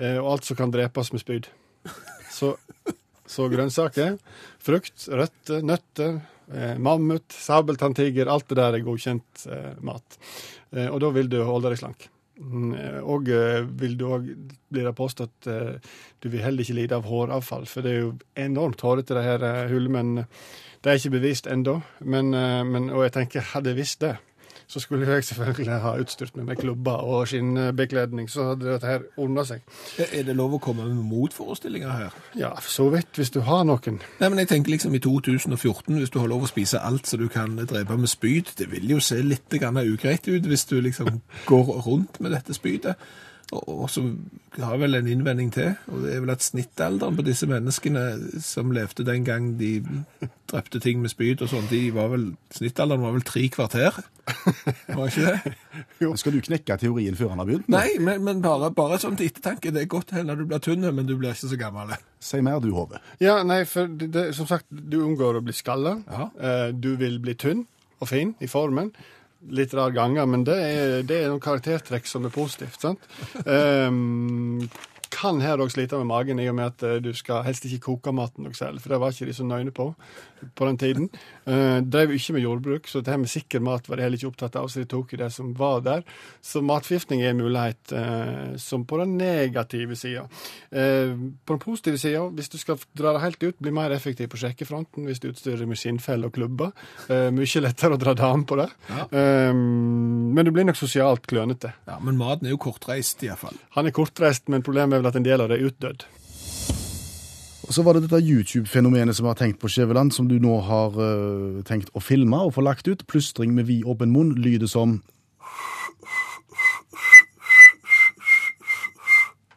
[0.00, 1.50] Eh, og alt som kan drepes med spyd.
[2.32, 2.54] Så,
[3.28, 4.16] så grønnsaker,
[4.62, 6.16] frukt, røtter, nøtter,
[6.50, 10.18] eh, mammut, sabeltanntiger, alt det der er godkjent eh, mat.
[10.88, 12.06] Og da vil du holde deg slank.
[12.40, 12.70] Mm,
[13.04, 13.26] Og
[13.76, 14.30] vil du òg,
[14.72, 18.80] blir det påstått, du vil heller ikke lide av håravfall, for det er jo enormt
[18.80, 21.76] hårete, det her men det er ikke bevist ennå.
[22.00, 24.14] Og jeg tenker, hadde jeg visst det,
[24.72, 29.02] så skulle jeg selvfølgelig ha utstyrt meg med klubber og skinnbekledning, så hadde dette her
[29.20, 29.60] ordna seg.
[30.00, 32.16] Er det lov å komme med motforestillinger her?
[32.38, 34.00] Ja, for så vidt, hvis du har noen.
[34.22, 37.20] Nei, men jeg tenker liksom i 2014, hvis du har lov å spise alt så
[37.20, 41.20] du kan drepe med spyd, det vil jo se litt ugreit ut hvis du liksom
[41.46, 42.96] går rundt med dette spydet.
[43.52, 44.00] Og, så
[44.56, 48.04] har jeg vel en innvending til, og det er vel at snittalderen på disse menneskene
[48.40, 49.74] som levde den gang de
[50.48, 53.98] drepte ting med spyd og sånn, de var vel, snittalderen var vel tre kvarter?
[54.88, 55.54] Var ikke det?
[56.20, 57.68] Skal du knekke teorien før han har begynt?
[57.68, 57.76] nå?
[57.76, 59.72] Nei, men, men bare, bare sånn til ettertanke.
[59.74, 61.96] Det er godt hende du blir tynn, men du blir ikke så gammel.
[62.22, 63.00] Si mer du, Hove.
[63.22, 65.98] Ja, nei, for det, det, som sagt, du unngår å bli skalla.
[66.08, 66.28] Ja.
[66.38, 67.66] Eh, du vil bli tynn
[68.00, 68.92] og fin i formen.
[69.50, 72.78] Litt rar ganger, men det er, det er noen karaktertrekk som er positivt.
[72.84, 73.08] sant?
[73.42, 74.68] Um,
[75.12, 77.82] kan her òg slite med magen i og med at eh, du skal helst ikke
[77.90, 79.90] koke maten noe særlig, for det var ikke de så nøyne på
[80.58, 81.10] på den tiden.
[81.42, 84.30] Uh, drev ikke med jordbruk, så det her med sikker mat var de heller ikke
[84.30, 86.04] opptatt av, så de tok i det som var der.
[86.44, 90.24] Så matforgiftning er en mulighet eh, som på den negative sida.
[90.70, 91.12] Eh,
[91.44, 94.40] på den positive sida, hvis du skal dra det helt ut, bli mer effektiv på
[94.42, 96.72] sjekkefronten hvis du utstyrer med skinnfell og klubber.
[97.08, 98.68] Mye lettere å dra damen på det.
[98.88, 99.06] Ja.
[99.52, 101.74] Men du blir nok sosialt klønete.
[101.88, 103.58] Ja, Men maten er jo kortreist, iallfall.
[103.76, 106.06] Han er kortreist, men problemet er vel at en del av det er utdødd.
[107.62, 110.58] Og så var det dette YouTube-fenomenet som vi har tenkt på, Skjæveland, som du nå
[110.66, 113.06] har uh, tenkt å filme og få lagt ut.
[113.06, 114.98] Plystring med vid åpen munn lyder som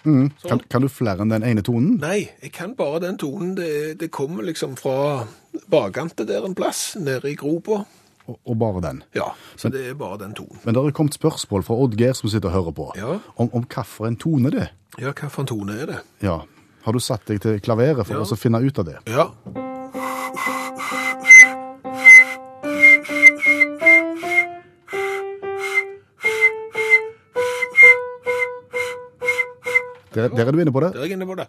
[0.06, 0.30] mm.
[0.46, 1.98] kan, kan du flere enn den ene tonen?
[2.04, 3.56] Nei, jeg kan bare den tonen.
[3.58, 5.26] Det, det kommer liksom fra
[5.72, 7.84] bakkantet der en plass, nede i gropa.
[8.26, 9.04] Og, og bare den.
[9.18, 10.58] Ja, så det er bare den tonen.
[10.64, 13.20] Men det har kommet spørsmål fra Odd Geir som sitter og hører på, Ja.
[13.36, 14.76] om, om hvilken tone det er.
[15.02, 16.04] Ja, hva for en tone er det?
[16.24, 16.40] Ja.
[16.86, 18.22] Har du satt deg til klaveret for Ja.
[18.22, 18.98] å finne ut av det?
[19.10, 19.30] Ja.
[30.14, 30.94] Der, der er du inne på det.
[30.94, 31.48] Der er jeg inne på det.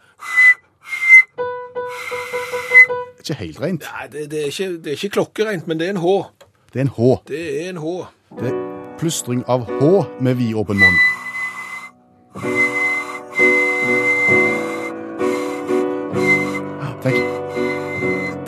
[3.20, 3.86] Ikke helt rent.
[3.86, 6.14] Nei, det, det, er ikke, det er ikke klokkereint, men det er en H.
[6.72, 7.10] Det er en H.
[7.28, 7.92] Det er en H.
[8.40, 8.58] Det er
[8.98, 10.98] plystring av H med vidåpen munn.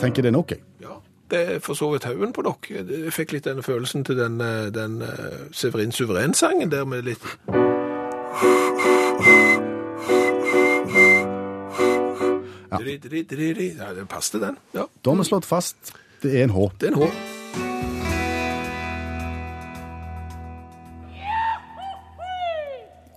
[0.09, 0.59] Tenker det er nok, jeg.
[0.81, 0.97] Ja.
[1.29, 2.85] Det for så vidt haugen på dere.
[2.89, 7.21] Jeg fikk litt denne følelsen til den, eh, den eh, Severin Suveren-sangen der med litt.
[12.69, 14.57] Ja, det passet den.
[14.73, 16.69] Ja, Da har vi slått fast det er en H.
[16.79, 17.38] det er en H.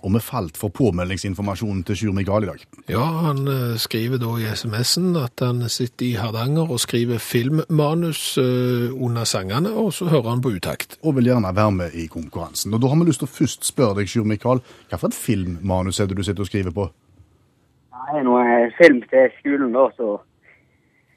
[0.03, 2.63] Og vi falt for påmeldingsinformasjonen til Sjur Mikael i dag.
[2.91, 8.23] Ja, han eh, skriver da i SMS-en at han sitter i Hardanger og skriver filmmanus
[8.41, 10.97] eh, under sangene, og så hører han på utakt.
[11.03, 12.75] Og vil gjerne være med i konkurransen.
[12.75, 14.59] Og da har vi lyst til å først spørre deg, Sjur Mikael,
[14.91, 16.89] hva for et filmmanus er det du sitter og skriver på?
[17.93, 20.17] Det er noe film til skolen da, så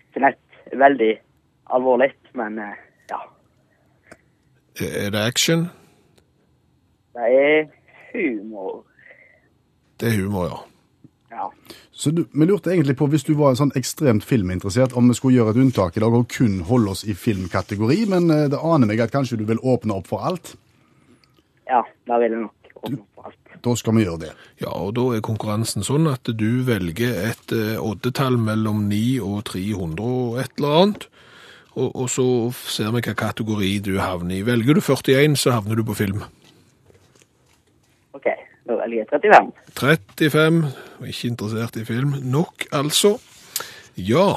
[0.06, 1.10] ikke nett veldig
[1.74, 2.78] alvorlig, men eh,
[3.10, 3.18] ja.
[4.78, 5.66] Er det action?
[7.16, 7.66] Det er
[8.16, 8.82] humor.
[10.00, 10.62] Det er humor, ja.
[11.36, 11.52] Ja.
[11.92, 15.38] Så du, Vi lurte egentlig på, hvis du var sånn ekstremt filminteressert, om vi skulle
[15.38, 18.88] gjøre et unntak i dag og kun holde oss i filmkategori, men eh, det aner
[18.88, 20.54] meg at kanskje du vil åpne opp for alt.
[21.68, 23.40] Ja, da vil jeg nok åpne opp for alt.
[23.66, 24.32] Da skal vi gjøre det.
[24.62, 29.44] Ja, og da er konkurransen sånn at du velger et eh, oddetall mellom 9 og
[29.50, 31.08] 300 og et eller annet.
[31.76, 32.26] Og, og så
[32.72, 34.44] ser vi hva kategori du havner i.
[34.46, 36.22] Velger du 41, så havner du på film.
[38.68, 39.52] Velger jeg 35.
[39.80, 40.64] 35,
[40.98, 42.14] og ikke interessert i film.
[42.22, 43.18] Nok, altså.
[43.96, 44.34] Ja,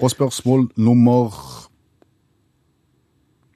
[0.00, 1.30] Og spørsmål nummer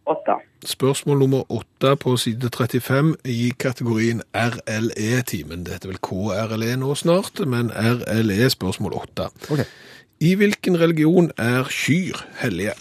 [0.07, 0.33] 8.
[0.67, 5.65] spørsmål nummer 8 på side 35 i kategorien RLE-timen.
[5.65, 9.23] Det heter vel KRLE nå snart, men RLE spørsmål 8.
[9.51, 9.59] Ok.
[10.21, 12.73] I hvilken religion er kyr hellige?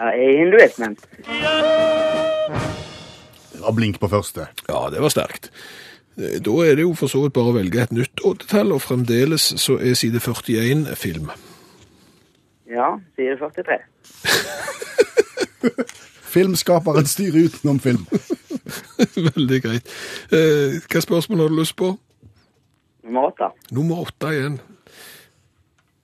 [0.00, 0.96] ja, er hinduismen.
[3.60, 4.46] Var blink på første.
[4.68, 5.50] Ja, det var sterkt.
[6.18, 8.82] Eh, Da er det jo for så vidt bare å velge et nytt oddetall, og
[8.82, 11.30] fremdeles så er side 41 film.
[12.68, 13.78] Ja, side 43.
[16.36, 18.06] Filmskaperen styrer utenom film.
[19.36, 19.92] Veldig greit.
[20.34, 21.92] Eh, Hva spørsmål har du lyst på?
[23.06, 23.48] Nummer åtte.
[23.72, 24.58] Nummer åtte igjen.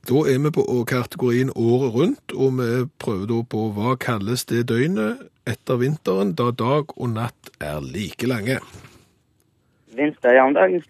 [0.08, 2.68] Da er vi på kategorien året rundt, og vi
[3.02, 8.28] prøver da på hva kalles det døgnet etter vinteren, da dag og natt er like
[8.30, 8.58] lange.
[9.96, 10.84] Vinter jevndagen.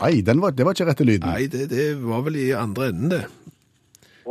[0.00, 1.28] Nei, den var, det var ikke rette lyden.
[1.28, 3.24] Nei, det, det var vel i andre enden, det.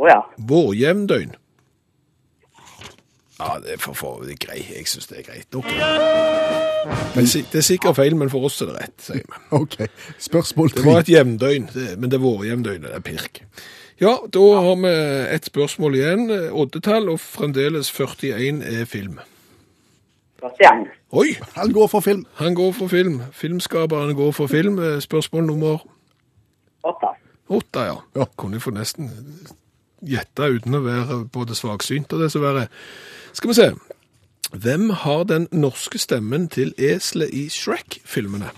[0.00, 0.18] Å ja.
[0.50, 1.36] Vårjevndøgn.
[3.40, 4.68] Ja, det er for, for det er greit.
[4.74, 5.68] Jeg syns det er greit nok.
[7.16, 9.40] Men det er sikkert feil, men for oss er det rett, sier vi.
[9.56, 9.76] Ok,
[10.20, 13.42] spørsmål Det var et jevndøgn, men det er vårjevndøgn, det er pirk.
[14.00, 14.92] Ja, da har vi
[15.34, 16.30] et spørsmål igjen.
[16.56, 19.18] Oddetall, og fremdeles 41 er film.
[20.40, 20.86] Bastian.
[21.12, 21.26] Oi!
[21.56, 22.26] Han går for film.
[22.34, 23.20] Han går for film.
[23.32, 24.78] Filmskaperen går for film.
[24.78, 25.78] Eh, Spørsmål nummer
[26.84, 27.06] Åtte.
[27.48, 27.94] åtte, ja.
[28.16, 28.24] Ja.
[28.36, 29.10] Kunne jeg få nesten
[30.00, 32.68] gjette uten å være både svaksynt og det som verre.
[33.32, 33.68] Skal vi se.
[34.56, 38.48] Hvem har den norske stemmen til eselet i Shrek-filmene?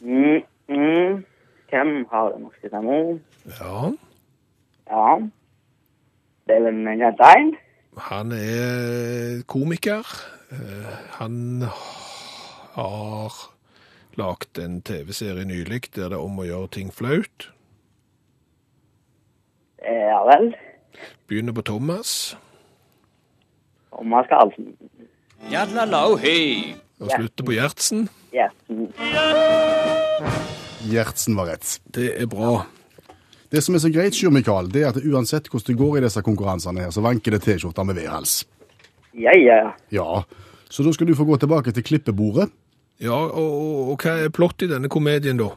[0.00, 1.24] Mm, mm.
[1.68, 3.20] Hvem har den norske stemmen?
[3.46, 3.92] Ja,
[4.90, 5.18] Ja.
[6.46, 7.54] Det er vel en kaptein?
[7.98, 10.04] han er komiker.
[10.50, 11.62] Eh, Han
[12.74, 13.32] har
[14.18, 17.50] lagt en TV-serie nylig der det er om å gjøre ting flaut.
[19.82, 20.54] Ja vel.
[21.28, 22.36] Begynner på Thomas
[23.90, 24.62] Og man skal altså
[27.00, 28.08] og slutter på Gjertsen.
[28.32, 28.48] Ja.
[28.68, 28.88] mm.
[30.90, 31.78] Gjertsen var rett.
[31.94, 32.64] Det er bra.
[33.54, 36.00] Det som er så greit, Sjur Mikael, det er at uansett hvordan det går i
[36.02, 38.40] disse konkurransene her, så vanker det T-skjorter med V-hals.
[39.14, 39.60] Ja, ja.
[39.94, 40.24] Ja,
[40.66, 42.48] så da skal du få gå tilbake til klippebordet.
[42.98, 45.52] Ja, og, og, og hva er plott i denne komedien da?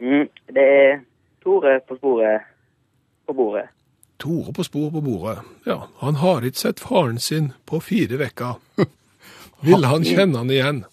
[0.00, 0.24] Mm.
[0.56, 0.96] Det er
[1.44, 2.48] Tore på sporet
[3.28, 3.68] på bordet.
[4.16, 5.38] Tore på sporet på bordet.
[5.68, 8.56] Ja, han har ikke sett faren sin på fire vekker.
[9.68, 10.84] Vil han kjenne han igjen?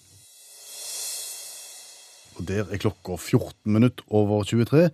[2.36, 4.89] Og der er klokka 14 minutter over 23,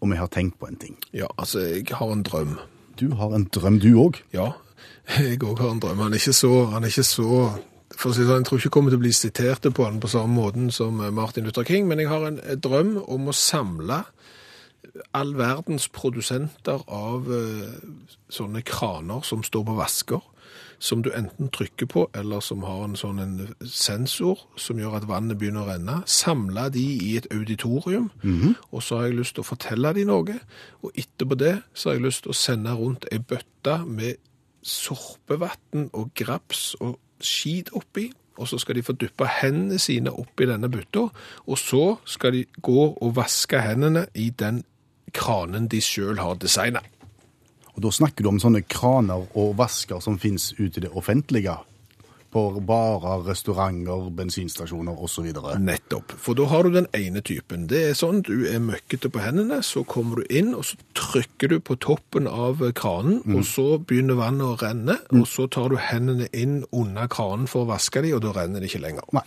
[0.00, 0.98] og vi har tenkt på en ting.
[1.12, 2.58] Ja, altså, jeg har en drøm.
[3.00, 4.20] Du har en drøm, du òg.
[4.34, 4.52] Ja,
[5.18, 6.02] jeg òg har en drøm.
[6.04, 7.30] Han er ikke så, han er ikke så
[7.94, 10.00] for å si sånn, Jeg tror ikke jeg kommer til å bli sitert på han
[10.02, 13.36] på samme måten som Martin Luther King, men jeg har en en drøm om å
[13.36, 14.02] samle
[15.14, 17.76] all verdens produsenter av eh,
[18.30, 20.22] sånne kraner som står på vasker,
[20.84, 25.06] som du enten trykker på, eller som har en sånn en sensor som gjør at
[25.08, 25.94] vannet begynner å renne.
[26.10, 28.10] Samle de i et auditorium,
[28.70, 30.36] og så har jeg lyst til å fortelle de noe.
[30.84, 34.20] Og etterpå det så har jeg lyst til å sende rundt ei bøtte med
[34.64, 38.10] sorpevann og graps og skit oppi.
[38.36, 41.06] Og så skal de få dyppe hendene sine oppi denne bøtta,
[41.46, 44.64] og så skal de gå og vaske hendene i den
[45.14, 46.82] kranen de sjøl har designa.
[47.74, 51.56] Og da snakker du om sånne kraner og vasker som fins ute i det offentlige.
[52.34, 55.28] På barer, restauranter, bensinstasjoner osv.
[55.62, 56.16] Nettopp.
[56.18, 57.68] For da har du den ene typen.
[57.70, 61.54] Det er sånn du er møkkete på hendene, så kommer du inn, og så trykker
[61.54, 65.78] du på toppen av kranen, og så begynner vannet å renne, og så tar du
[65.78, 69.06] hendene inn under kranen for å vaske dem, og da renner det ikke lenger.
[69.14, 69.26] Nei.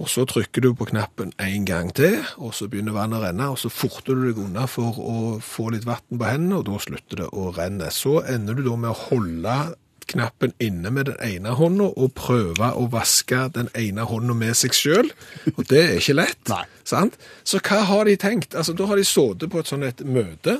[0.00, 3.50] Og så trykker du på knappen en gang til, og så begynner vannet å renne,
[3.52, 6.80] og så forter du deg unna for å få litt vann på hendene, og da
[6.82, 7.90] slutter det å renne.
[7.92, 9.56] Så ender du da med å holde
[10.12, 14.74] knappen inne med den ene hånda og prøve å vaske den ene hånda med seg
[14.76, 15.12] sjøl.
[15.54, 16.42] Og det er ikke lett.
[16.52, 16.64] Nei.
[16.88, 17.16] Sant?
[17.46, 18.56] Så hva har de tenkt?
[18.58, 20.58] Altså, Da har de sittet på et sånt et møte,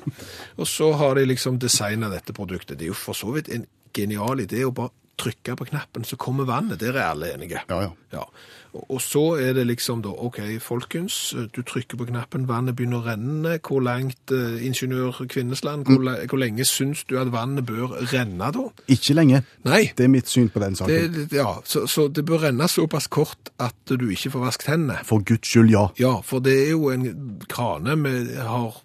[0.56, 2.78] og så har de liksom designa dette produktet.
[2.78, 3.66] Det er jo for så vidt en
[3.96, 6.80] genial idé å bare trykke på knappen, så kommer vannet.
[6.80, 7.60] Der er alle enige.
[7.68, 7.90] Ja, ja.
[8.14, 8.24] Ja,
[8.74, 13.06] og, så er det liksom da, ok, folkens, du trykker på knappen, vannet begynner å
[13.06, 13.58] renne.
[13.60, 18.48] Hvor langt, eh, ingeniør Kvinnesland, hvor, le- hvor lenge syns du at vannet bør renne
[18.56, 18.64] da?
[18.88, 19.42] Ikke lenge.
[19.68, 21.12] Nei, Det er mitt syn på den saken.
[21.12, 24.98] det, ja, så, så det bør renne såpass kort at du ikke får vasket hendene.
[25.04, 25.86] For guds skyld, ja.
[26.00, 28.80] Ja, for det er jo en krane vi har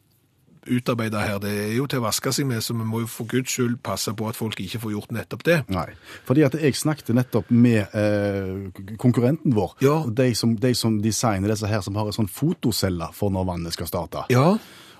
[0.70, 1.40] utarbeidet her.
[1.44, 3.78] Det er jo til å vaske seg med, så vi må jo for guds skyld
[3.86, 5.60] passe på at folk ikke får gjort nettopp det.
[5.74, 5.88] Nei.
[6.28, 9.78] Fordi at jeg snakket nettopp med eh, konkurrenten vår.
[9.86, 10.00] Ja.
[10.08, 13.78] De som, de som designer disse her, som har en sånn fotocelle for når vannet
[13.78, 14.28] skal starte.
[14.34, 14.58] Ja,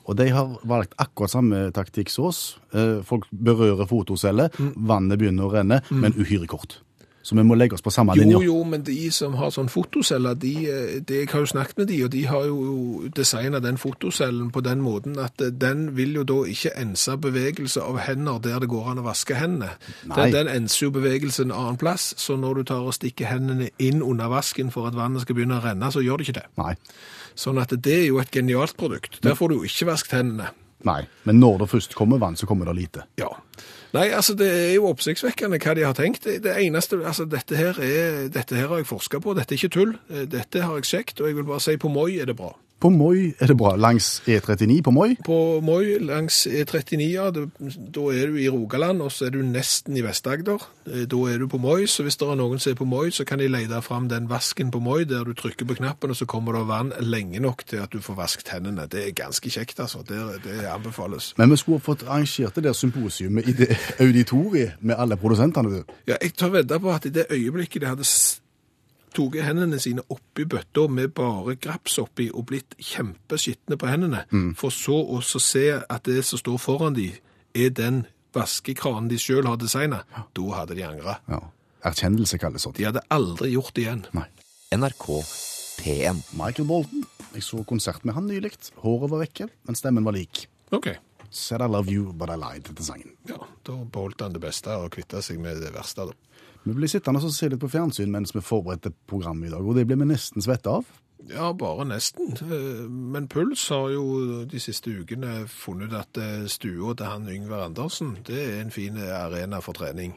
[0.08, 2.42] Og de har valgt akkurat samme taktikk som oss.
[2.72, 6.80] Eh, folk berører fotocelle, vannet begynner å renne, men uhyre kort.
[7.28, 8.38] Så vi må legge oss på samme Jo, linje.
[8.46, 11.90] jo, men de som har sånn fotoceller, de, de, det, jeg har jo snakket med
[11.92, 16.16] de, og de har jo designet den fotocellen på den måten at eh, den vil
[16.16, 19.74] jo da ikke ense bevegelse av hender der det går an å vaske hendene.
[20.06, 23.74] Den, den enser jo bevegelse en annen plass, så når du tar og stikker hendene
[23.84, 26.46] inn under vasken for at vannet skal begynne å renne, så gjør det ikke det.
[26.62, 26.78] Nei.
[27.36, 29.20] Sånn at det er jo et genialt produkt.
[29.26, 30.54] Der får du jo ikke vasket hendene.
[30.88, 31.02] Nei.
[31.28, 33.04] Men når det først kommer vann, så kommer det lite.
[33.20, 33.34] Ja.
[33.98, 36.28] Nei, altså det er jo oppsiktsvekkende hva de har tenkt.
[36.28, 39.74] Det, eneste, altså dette her, er, dette her har jeg forsket på, dette er ikke
[39.74, 39.96] tull.
[40.14, 42.52] Eh, Dette har jeg sjekket, og jeg vil bare si på Moi er det bra.
[42.80, 43.72] På Moi er det bra.
[43.76, 45.16] Langs E39 på Moi.
[45.26, 49.98] På Moi langs E39, ja, da er du i Rogaland, og så er du nesten
[49.98, 50.62] i Vest-Agder.
[50.86, 53.10] Eh, Da er du på Moi, så hvis det er noen som er på Moi,
[53.12, 56.16] så kan de lete fram den vasken på Moi, der du trykker på knappen, og
[56.20, 58.86] så kommer det vann lenge nok til at du får vasket hendene.
[58.92, 60.04] Det er ganske kjekt, altså.
[60.08, 61.34] Det, det anbefales.
[61.38, 65.70] Men vi skulle fått arrangert det der symposiumet i det auditoriet med alle produsentene.
[65.82, 65.84] du.
[66.08, 68.06] Ja, jeg tar vedde på at i det øyeblikket de hadde
[69.16, 74.26] tatt hendene sine oppi bøtta med bare graps oppi og blitt kjempeskitne på hendene,
[74.60, 77.12] for så å se at det som står foran de,
[77.58, 80.04] er den vaskekranen de sjøl har designa,
[80.36, 81.18] da hadde de angra.
[81.32, 81.42] Ja.
[81.88, 82.78] Erkjennelse kalles sånt.
[82.78, 84.06] De hadde aldri gjort det igjen.
[84.18, 84.28] Nei.
[84.76, 85.06] NRK
[85.80, 86.24] P1.
[86.36, 87.06] Michael Bolton.
[87.34, 88.56] Jeg så konsert med han nylig.
[88.82, 90.48] Håret var vekke, men stemmen var lik.
[90.76, 90.90] OK.
[91.30, 93.14] Said I love you, but I lied til sangen.
[93.30, 96.27] Ja, da beholdt han det beste og kvitta seg med det verste, da.
[96.68, 99.76] Vi blir sittende og se litt på fjernsyn mens vi forberedte programmet i dag, og
[99.78, 100.86] det blir vi nesten svette av.
[101.28, 102.36] Ja, bare nesten.
[102.46, 107.26] Eh, Men Puls har jo de siste ukene funnet ut at eh, stua til han
[107.34, 110.14] Yngvar Andersen, det er en fin arena for trening.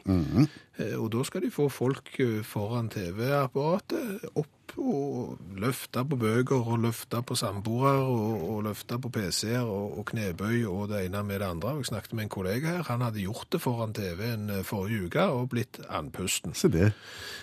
[0.77, 6.67] Eh, Og da skal de få folk eh, foran TV-apparatet opp og løfte på bøker
[6.73, 11.23] og løfte på samboere og, og løfte på PC-er og, og knebøy og det ene
[11.27, 11.75] med det andre.
[11.79, 15.27] Jeg snakket med en kollega her, han hadde gjort det foran TV-en eh, forrige uke
[15.33, 16.55] og blitt andpusten.
[16.57, 16.91] Se det.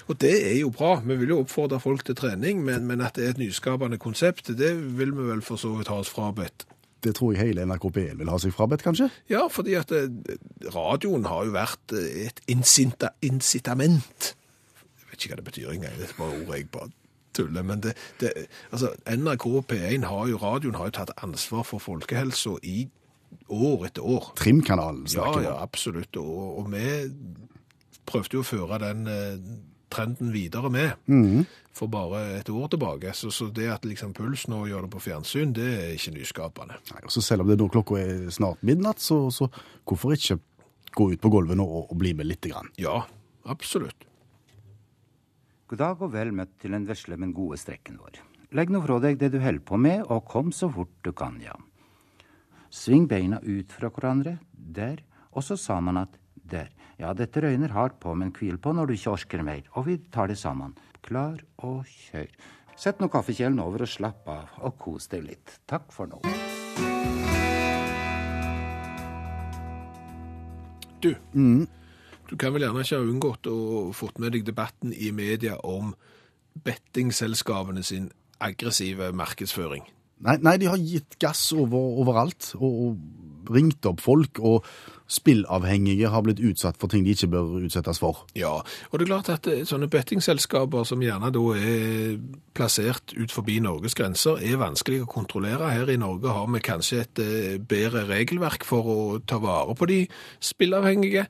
[0.09, 0.97] Og det er jo bra.
[1.05, 4.55] Vi vil jo oppfordre folk til trening, men, men at det er et nyskapende konsept,
[4.59, 6.67] det vil vi vel for så vidt ha oss frabedt.
[7.05, 9.07] Det tror jeg hele NRK P1 vil ha seg frabedt, kanskje?
[9.31, 10.09] Ja, fordi at eh,
[10.75, 14.33] radioen har jo vært eh, et incitament.
[14.35, 16.91] Jeg vet ikke hva det betyr engang, det er bare ordet jeg bare
[17.39, 17.67] tuller.
[17.67, 18.35] Men det, det,
[18.71, 22.83] altså, NRK P1 har jo, radioen har jo tatt ansvar for folkehelsa i
[23.49, 24.33] år etter år.
[24.41, 25.65] Trimkanalen snakker vi ja, om.
[25.65, 26.21] absolutt.
[26.21, 26.85] Og, og vi
[28.09, 29.57] prøvde jo å føre den eh,
[29.93, 30.93] trenden videre med
[31.77, 33.13] for bare et år tilbake.
[33.17, 36.81] Så, så det at liksom Puls nå gjør det på fjernsyn, det er ikke nyskapende.
[36.93, 39.51] Nei, og så selv om det nå klokka er snart midnatt, så, så
[39.89, 40.41] hvorfor ikke
[40.99, 42.73] gå ut på gulvet nå og, og bli med lite grann?
[42.81, 43.03] Ja,
[43.49, 44.08] absolutt.
[45.69, 48.23] God dag og vel møtt til den vesle, men gode strekken vår.
[48.57, 51.37] Legg nå fra deg det du holder på med, og kom så fort du kan,
[51.45, 51.53] ja.
[52.73, 55.03] Sving beina ut fra hverandre, der,
[55.37, 56.17] og så sa man at
[56.49, 56.71] der.
[56.97, 59.99] Ja, dette røyner hardt på, men hvil på når du ikke orker mer, og vi
[60.09, 60.73] tar det sammen.
[61.05, 62.33] Klar og kjør.
[62.73, 65.59] Sett nå kaffekjelen over og slapp av, og kos deg litt.
[65.69, 66.23] Takk for nå.
[71.05, 71.13] Du,
[72.29, 73.59] du kan vel gjerne ikke ha unngått å
[73.97, 75.95] fått med deg debatten i media om
[76.65, 78.11] bettingselskapene sin
[78.45, 79.87] aggressive markedsføring.
[80.27, 84.67] Nei, nei, de har gitt gass over, overalt og, og ringt opp folk, og
[85.09, 88.27] spillavhengige har blitt utsatt for ting de ikke bør utsettes for.
[88.37, 92.19] Ja, og det er klart at eh, sånne bettingselskaper som gjerne da er
[92.57, 95.71] plassert ut forbi Norges grenser, er vanskelig å kontrollere.
[95.73, 99.89] Her i Norge har vi kanskje et eh, bedre regelverk for å ta vare på
[99.89, 100.03] de
[100.45, 101.29] spillavhengige,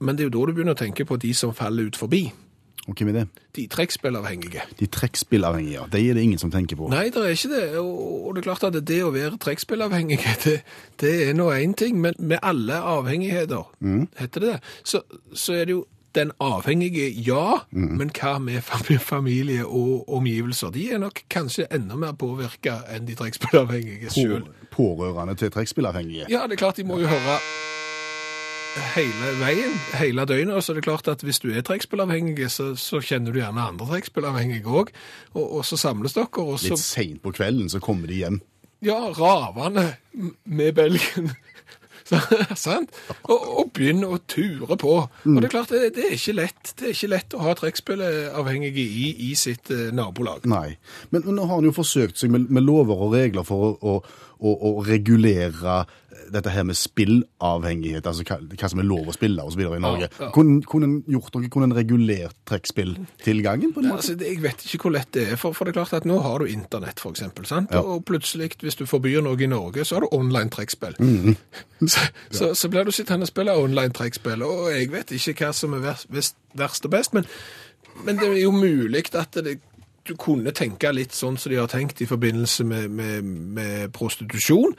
[0.00, 2.24] men det er jo da du begynner å tenke på de som faller ut forbi.
[2.88, 3.26] Og hvem er det?
[3.56, 4.62] De trekkspillavhengige.
[4.80, 5.84] De trekkspillavhengige, ja.
[5.92, 6.88] De er det ingen som tenker på.
[6.90, 7.64] Nei, det er ikke det.
[7.78, 10.56] Og det er klart at det å være trekkspillavhengig, det,
[11.02, 12.00] det er nå én ting.
[12.00, 13.68] Men med alle avhengigheter,
[14.18, 15.02] heter det det, så,
[15.36, 15.84] så er det jo
[16.14, 18.64] den avhengige, ja, men hva med
[18.98, 20.72] familie og omgivelser?
[20.74, 24.48] De er nok kanskje enda mer påvirka enn de trekkspillavhengige sjøl.
[24.72, 26.26] På, pårørende til trekkspillavhengige.
[26.32, 27.38] Ja, det er klart de må jo høre
[28.94, 30.54] hele veien, hele døgnet.
[30.54, 33.68] Og så er det klart at hvis du er trekkspillavhengig, så, så kjenner du gjerne
[33.72, 34.94] andre trekkspillavhengige òg.
[35.34, 38.40] Og, og så samles dere, og så Litt seint på kvelden så kommer de hjem.
[38.84, 39.94] Ja, ravende
[40.44, 41.32] med belgen.
[42.58, 42.94] Sant?
[43.28, 44.94] Og, og begynne å ture på.
[45.06, 47.54] Og det er klart, det, det er ikke lett Det er ikke lett å ha
[47.58, 50.48] trekkspillavhengige i, i sitt eh, nabolag.
[50.50, 50.74] Nei.
[51.10, 53.92] Men, men nå har han jo forsøkt seg med, med lover og regler for å,
[53.92, 55.82] å, å, å regulere
[56.32, 59.80] dette her med spillavhengighet, altså hva, hva som er lov å spille og så i
[59.82, 60.08] Norge.
[60.10, 60.30] ja.
[60.34, 64.64] Kunne, kunne en gjort noe, kunne en regulert trekkspilltilgangen på en Ja, altså, jeg vet
[64.66, 67.00] ikke hvor lett det er, for, for det er klart at nå har du internett,
[67.02, 67.16] for
[67.48, 67.72] sant?
[67.74, 67.82] Ja.
[67.82, 70.98] Og plutselig, hvis du forbyr noe i Norge, så har du online trekkspill.
[71.00, 71.36] Mhm.
[71.92, 75.54] så, så, så blir du sittende og spille online trekkspill, og jeg vet ikke hva
[75.56, 77.26] som er verst, verst og best, men,
[78.04, 79.58] men det er jo mulig at det,
[80.10, 84.74] du kunne tenke litt sånn som de har tenkt i forbindelse med, med, med prostitusjon.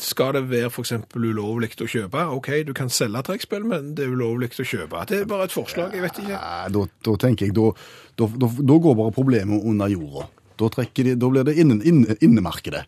[0.00, 2.24] Skal det være eksempel ulovlig å kjøpe?
[2.36, 5.04] Ok, du kan selge trekkspill, men det er ulovlig å kjøpe.
[5.10, 6.34] Det er bare et forslag, jeg vet ikke.
[6.34, 7.70] Nei, Da, da tenker jeg, da,
[8.18, 10.28] da, da, går bare problemet under jorda.
[10.56, 12.86] Da, de, da blir det innen, innen, innemarkedet.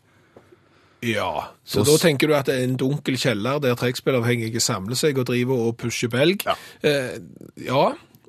[1.04, 4.98] Ja, så Da da tenker du at det er en dunkel kjeller der trekkspillavhengige samler
[4.98, 6.42] seg og driver og pusher belg.
[6.48, 6.56] Ja.
[6.82, 7.20] Eh,
[7.68, 7.84] ja,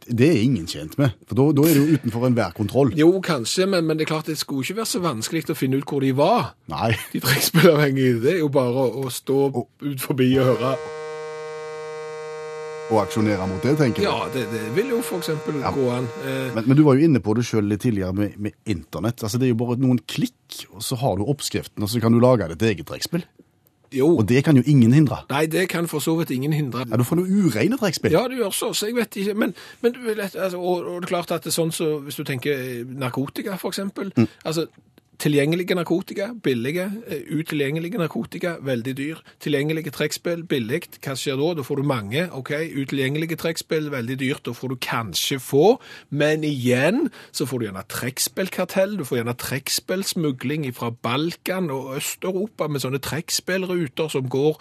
[0.10, 2.94] Det er ingen tjent med, for da, da er det jo utenfor enhver kontroll.
[2.98, 5.78] jo kanskje, men, men det er klart det skulle ikke være så vanskelig å finne
[5.78, 6.56] ut hvor de var.
[6.72, 6.96] Nei.
[7.14, 10.74] De trekkspillavhengige, det er jo bare å, å stå ut forbi og høre.
[12.90, 14.08] Å aksjonere mot det, tenker du?
[14.08, 15.70] Ja, det, det vil jo eksempel Ja.
[15.76, 16.08] gå an.
[16.26, 19.22] Eh, Men, men du var jo inne på det sjøl litt tidligere med, med internett.
[19.22, 22.16] Altså, det er jo bare noen klikk, og så har du oppskriften, og så kan
[22.16, 23.28] du lage ditt eget trekkspill.
[23.94, 25.18] Jo, Og det kan jo ingen hindre.
[25.30, 26.86] nei, det kan for så vidt ingen hindre.
[26.90, 28.12] Ja, Du får noe ureine trekkspill.
[28.12, 29.34] Ja, du gjør så, så jeg vet ikke.
[29.34, 32.24] Men, men altså, og, og det er klart at det er sånn så, hvis du
[32.24, 34.12] tenker eh, narkotika, for eksempel.
[34.46, 34.68] Altså,
[35.20, 36.86] tilgjengelige narkotika, billige.
[37.08, 39.16] eh, Utilgjengelige narkotika, veldig dyr.
[39.44, 40.82] Tilgjengelige trekkspill, billig.
[41.04, 41.54] Hva skjer da?
[41.60, 42.30] Da får du mange.
[42.32, 42.52] ok,
[42.82, 44.44] Utilgjengelige trekkspill, veldig dyrt.
[44.46, 45.80] Da får du kanskje få.
[46.10, 48.98] Men igjen så får du gjerne trekkspillkartell.
[48.98, 54.60] Du får gjerne trekkspillsmugling fra Balkan og Øst-Europa med sånne trekkspillruter som går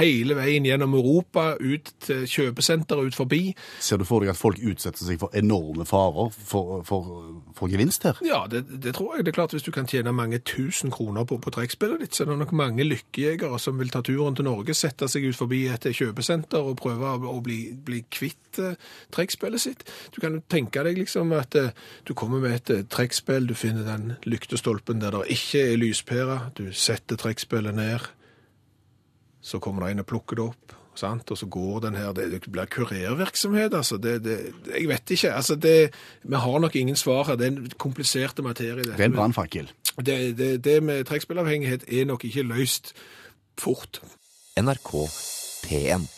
[0.00, 3.54] hele veien gjennom Europa, ut til kjøpesenter ut forbi.
[3.80, 8.02] Ser du for deg at folk utsetter seg for enorme farer for, for, for gevinst
[8.08, 8.18] her?
[8.26, 9.24] Ja, det, det tror jeg.
[9.26, 12.24] Det er klart Hvis du kan tjene mange tusen kroner på, på trekkspillet ditt, så
[12.24, 15.62] det er nok mange lykkejegere som vil ta turen til Norge, sette seg ut forbi
[15.70, 18.78] et kjøpesenter og prøve å, bli, bli kvitt eh,
[19.14, 19.84] trekkspillet sitt.
[20.14, 21.74] Du kan jo tenke deg liksom at eh,
[22.08, 26.40] du kommer med et eh, trekkspill, du finner den lyktestolpen der det ikke er lyspære,
[26.58, 28.10] du setter trekkspillet ned,
[29.40, 30.76] så kommer det en og plukker det opp.
[31.00, 31.30] Sant?
[31.30, 33.96] Og så går den her, det, blir kurervirksomhet, altså.
[33.96, 34.38] Det, det,
[34.68, 35.32] jeg vet ikke.
[35.32, 37.38] altså det, Vi har nok ingen svar her.
[37.40, 38.82] Det er en kompliserte materie.
[38.82, 38.96] dette.
[38.98, 39.70] Det er en brannfakkel.
[40.06, 42.94] Det, det, det med trekkspillavhengighet er nok ikke løst
[43.58, 44.00] fort.
[44.58, 44.90] NRK
[45.66, 46.08] P1.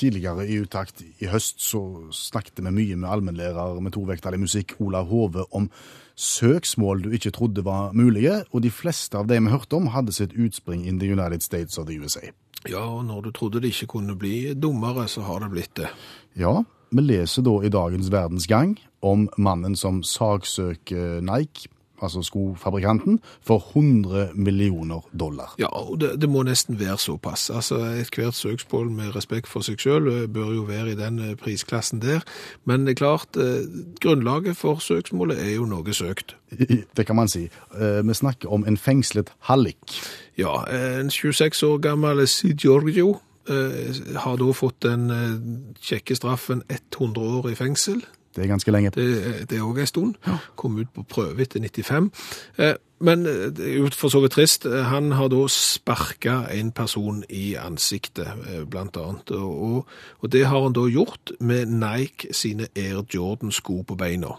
[0.00, 1.80] Tidligere i Utakt i høst så
[2.16, 5.68] snakket vi mye med allmennlærer med tovektig musikk Olav Hove om
[6.16, 10.12] søksmål du ikke trodde var mulige, og de fleste av dem vi hørte om, hadde
[10.12, 12.30] sitt utspring in the United States of the USA.
[12.68, 15.88] Ja, og når du trodde det ikke kunne bli dummere, så har det blitt det.
[16.36, 21.68] Ja, vi leser da i dagens Verdensgang om mannen som saksøker Nike,
[22.02, 25.54] altså skofabrikanten, for 100 millioner dollar.
[25.58, 27.50] Ja, og det, det må nesten være såpass.
[27.50, 32.02] Altså, Ethvert søksmål med respekt for seg sjøl bør jo være i den eh, prisklassen
[32.02, 32.24] der.
[32.64, 33.64] Men det er klart, eh,
[34.00, 36.36] grunnlaget for søksmålet er jo noe søkt.
[36.96, 37.46] Det kan man si.
[37.78, 39.98] Eh, Vi snakker om en fengslet hallik.
[40.38, 40.64] Ja,
[41.00, 45.36] en 26 år gammel Si Giorgio eh, har da fått den eh,
[45.82, 48.02] kjekke straffen 100 år i fengsel.
[48.36, 48.90] Det er ganske lenge.
[48.94, 50.14] Det, er òg en stund.
[50.56, 52.10] Kom ut på prøve etter 95.
[52.58, 54.66] Eh, Men eh, det er jo for så vidt trist.
[54.66, 58.28] Eh, Han har da sparka en person i ansiktet,
[58.70, 59.30] blant annet.
[59.30, 59.86] Og,
[60.20, 64.36] og det har han da gjort med Nike sine Air Jordan-sko på beina.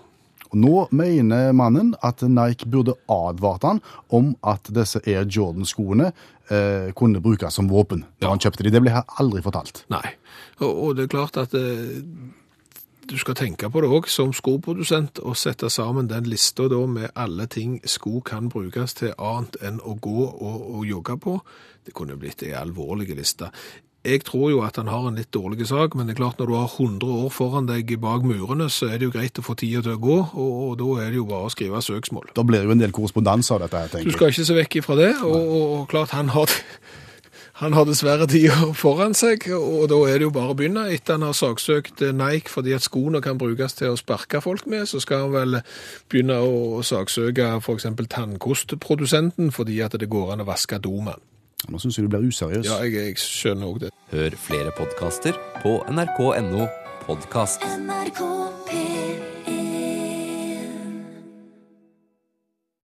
[0.52, 3.80] Og Nå mener mannen at Nike burde advart han
[4.10, 6.12] om at disse Air Jordan-skoene
[6.52, 8.72] eh, kunne brukes som våpen da han kjøpte de.
[8.76, 9.86] Det ble her aldri fortalt.
[9.92, 10.04] Nei.
[10.60, 12.04] Og, og det er klart at eh,
[13.10, 17.12] du skal tenke på det òg som skoprodusent, og sette sammen den lista da med
[17.16, 21.38] alle ting sko kan brukes til annet enn å gå og, og jogge på.
[21.86, 23.50] Det kunne blitt ei alvorlig liste.
[24.02, 26.50] Jeg tror jo at han har en litt dårlig sak, men det er klart når
[26.50, 29.54] du har 100 år foran deg bak murene, så er det jo greit å få
[29.54, 32.32] tida til å gå, og, og da er det jo bare å skrive søksmål.
[32.34, 34.80] Da blir det jo en del korrespondanse av dette, her, Du skal ikke se vekk
[34.82, 36.50] ifra det, og, og, og klart han har,
[37.62, 40.88] han har dessverre tida foran seg, og da er det jo bare å begynne.
[40.94, 44.66] Etter han har saksøkt eh, Nike fordi at skoene kan brukes til å sparke folk
[44.72, 45.60] med, så skal han vel
[46.12, 47.90] begynne å saksøke f.eks.
[48.10, 51.22] tannkostprodusenten fordi at det går an å vaske domen.
[51.70, 52.66] Nå syns jeg du blir useriøs.
[52.66, 53.94] Ja, jeg, jeg skjønner òg det.
[54.12, 56.66] Hør flere podkaster på nrk.no
[57.06, 57.62] podkast.
[57.86, 58.26] NRK
[58.66, 59.11] P1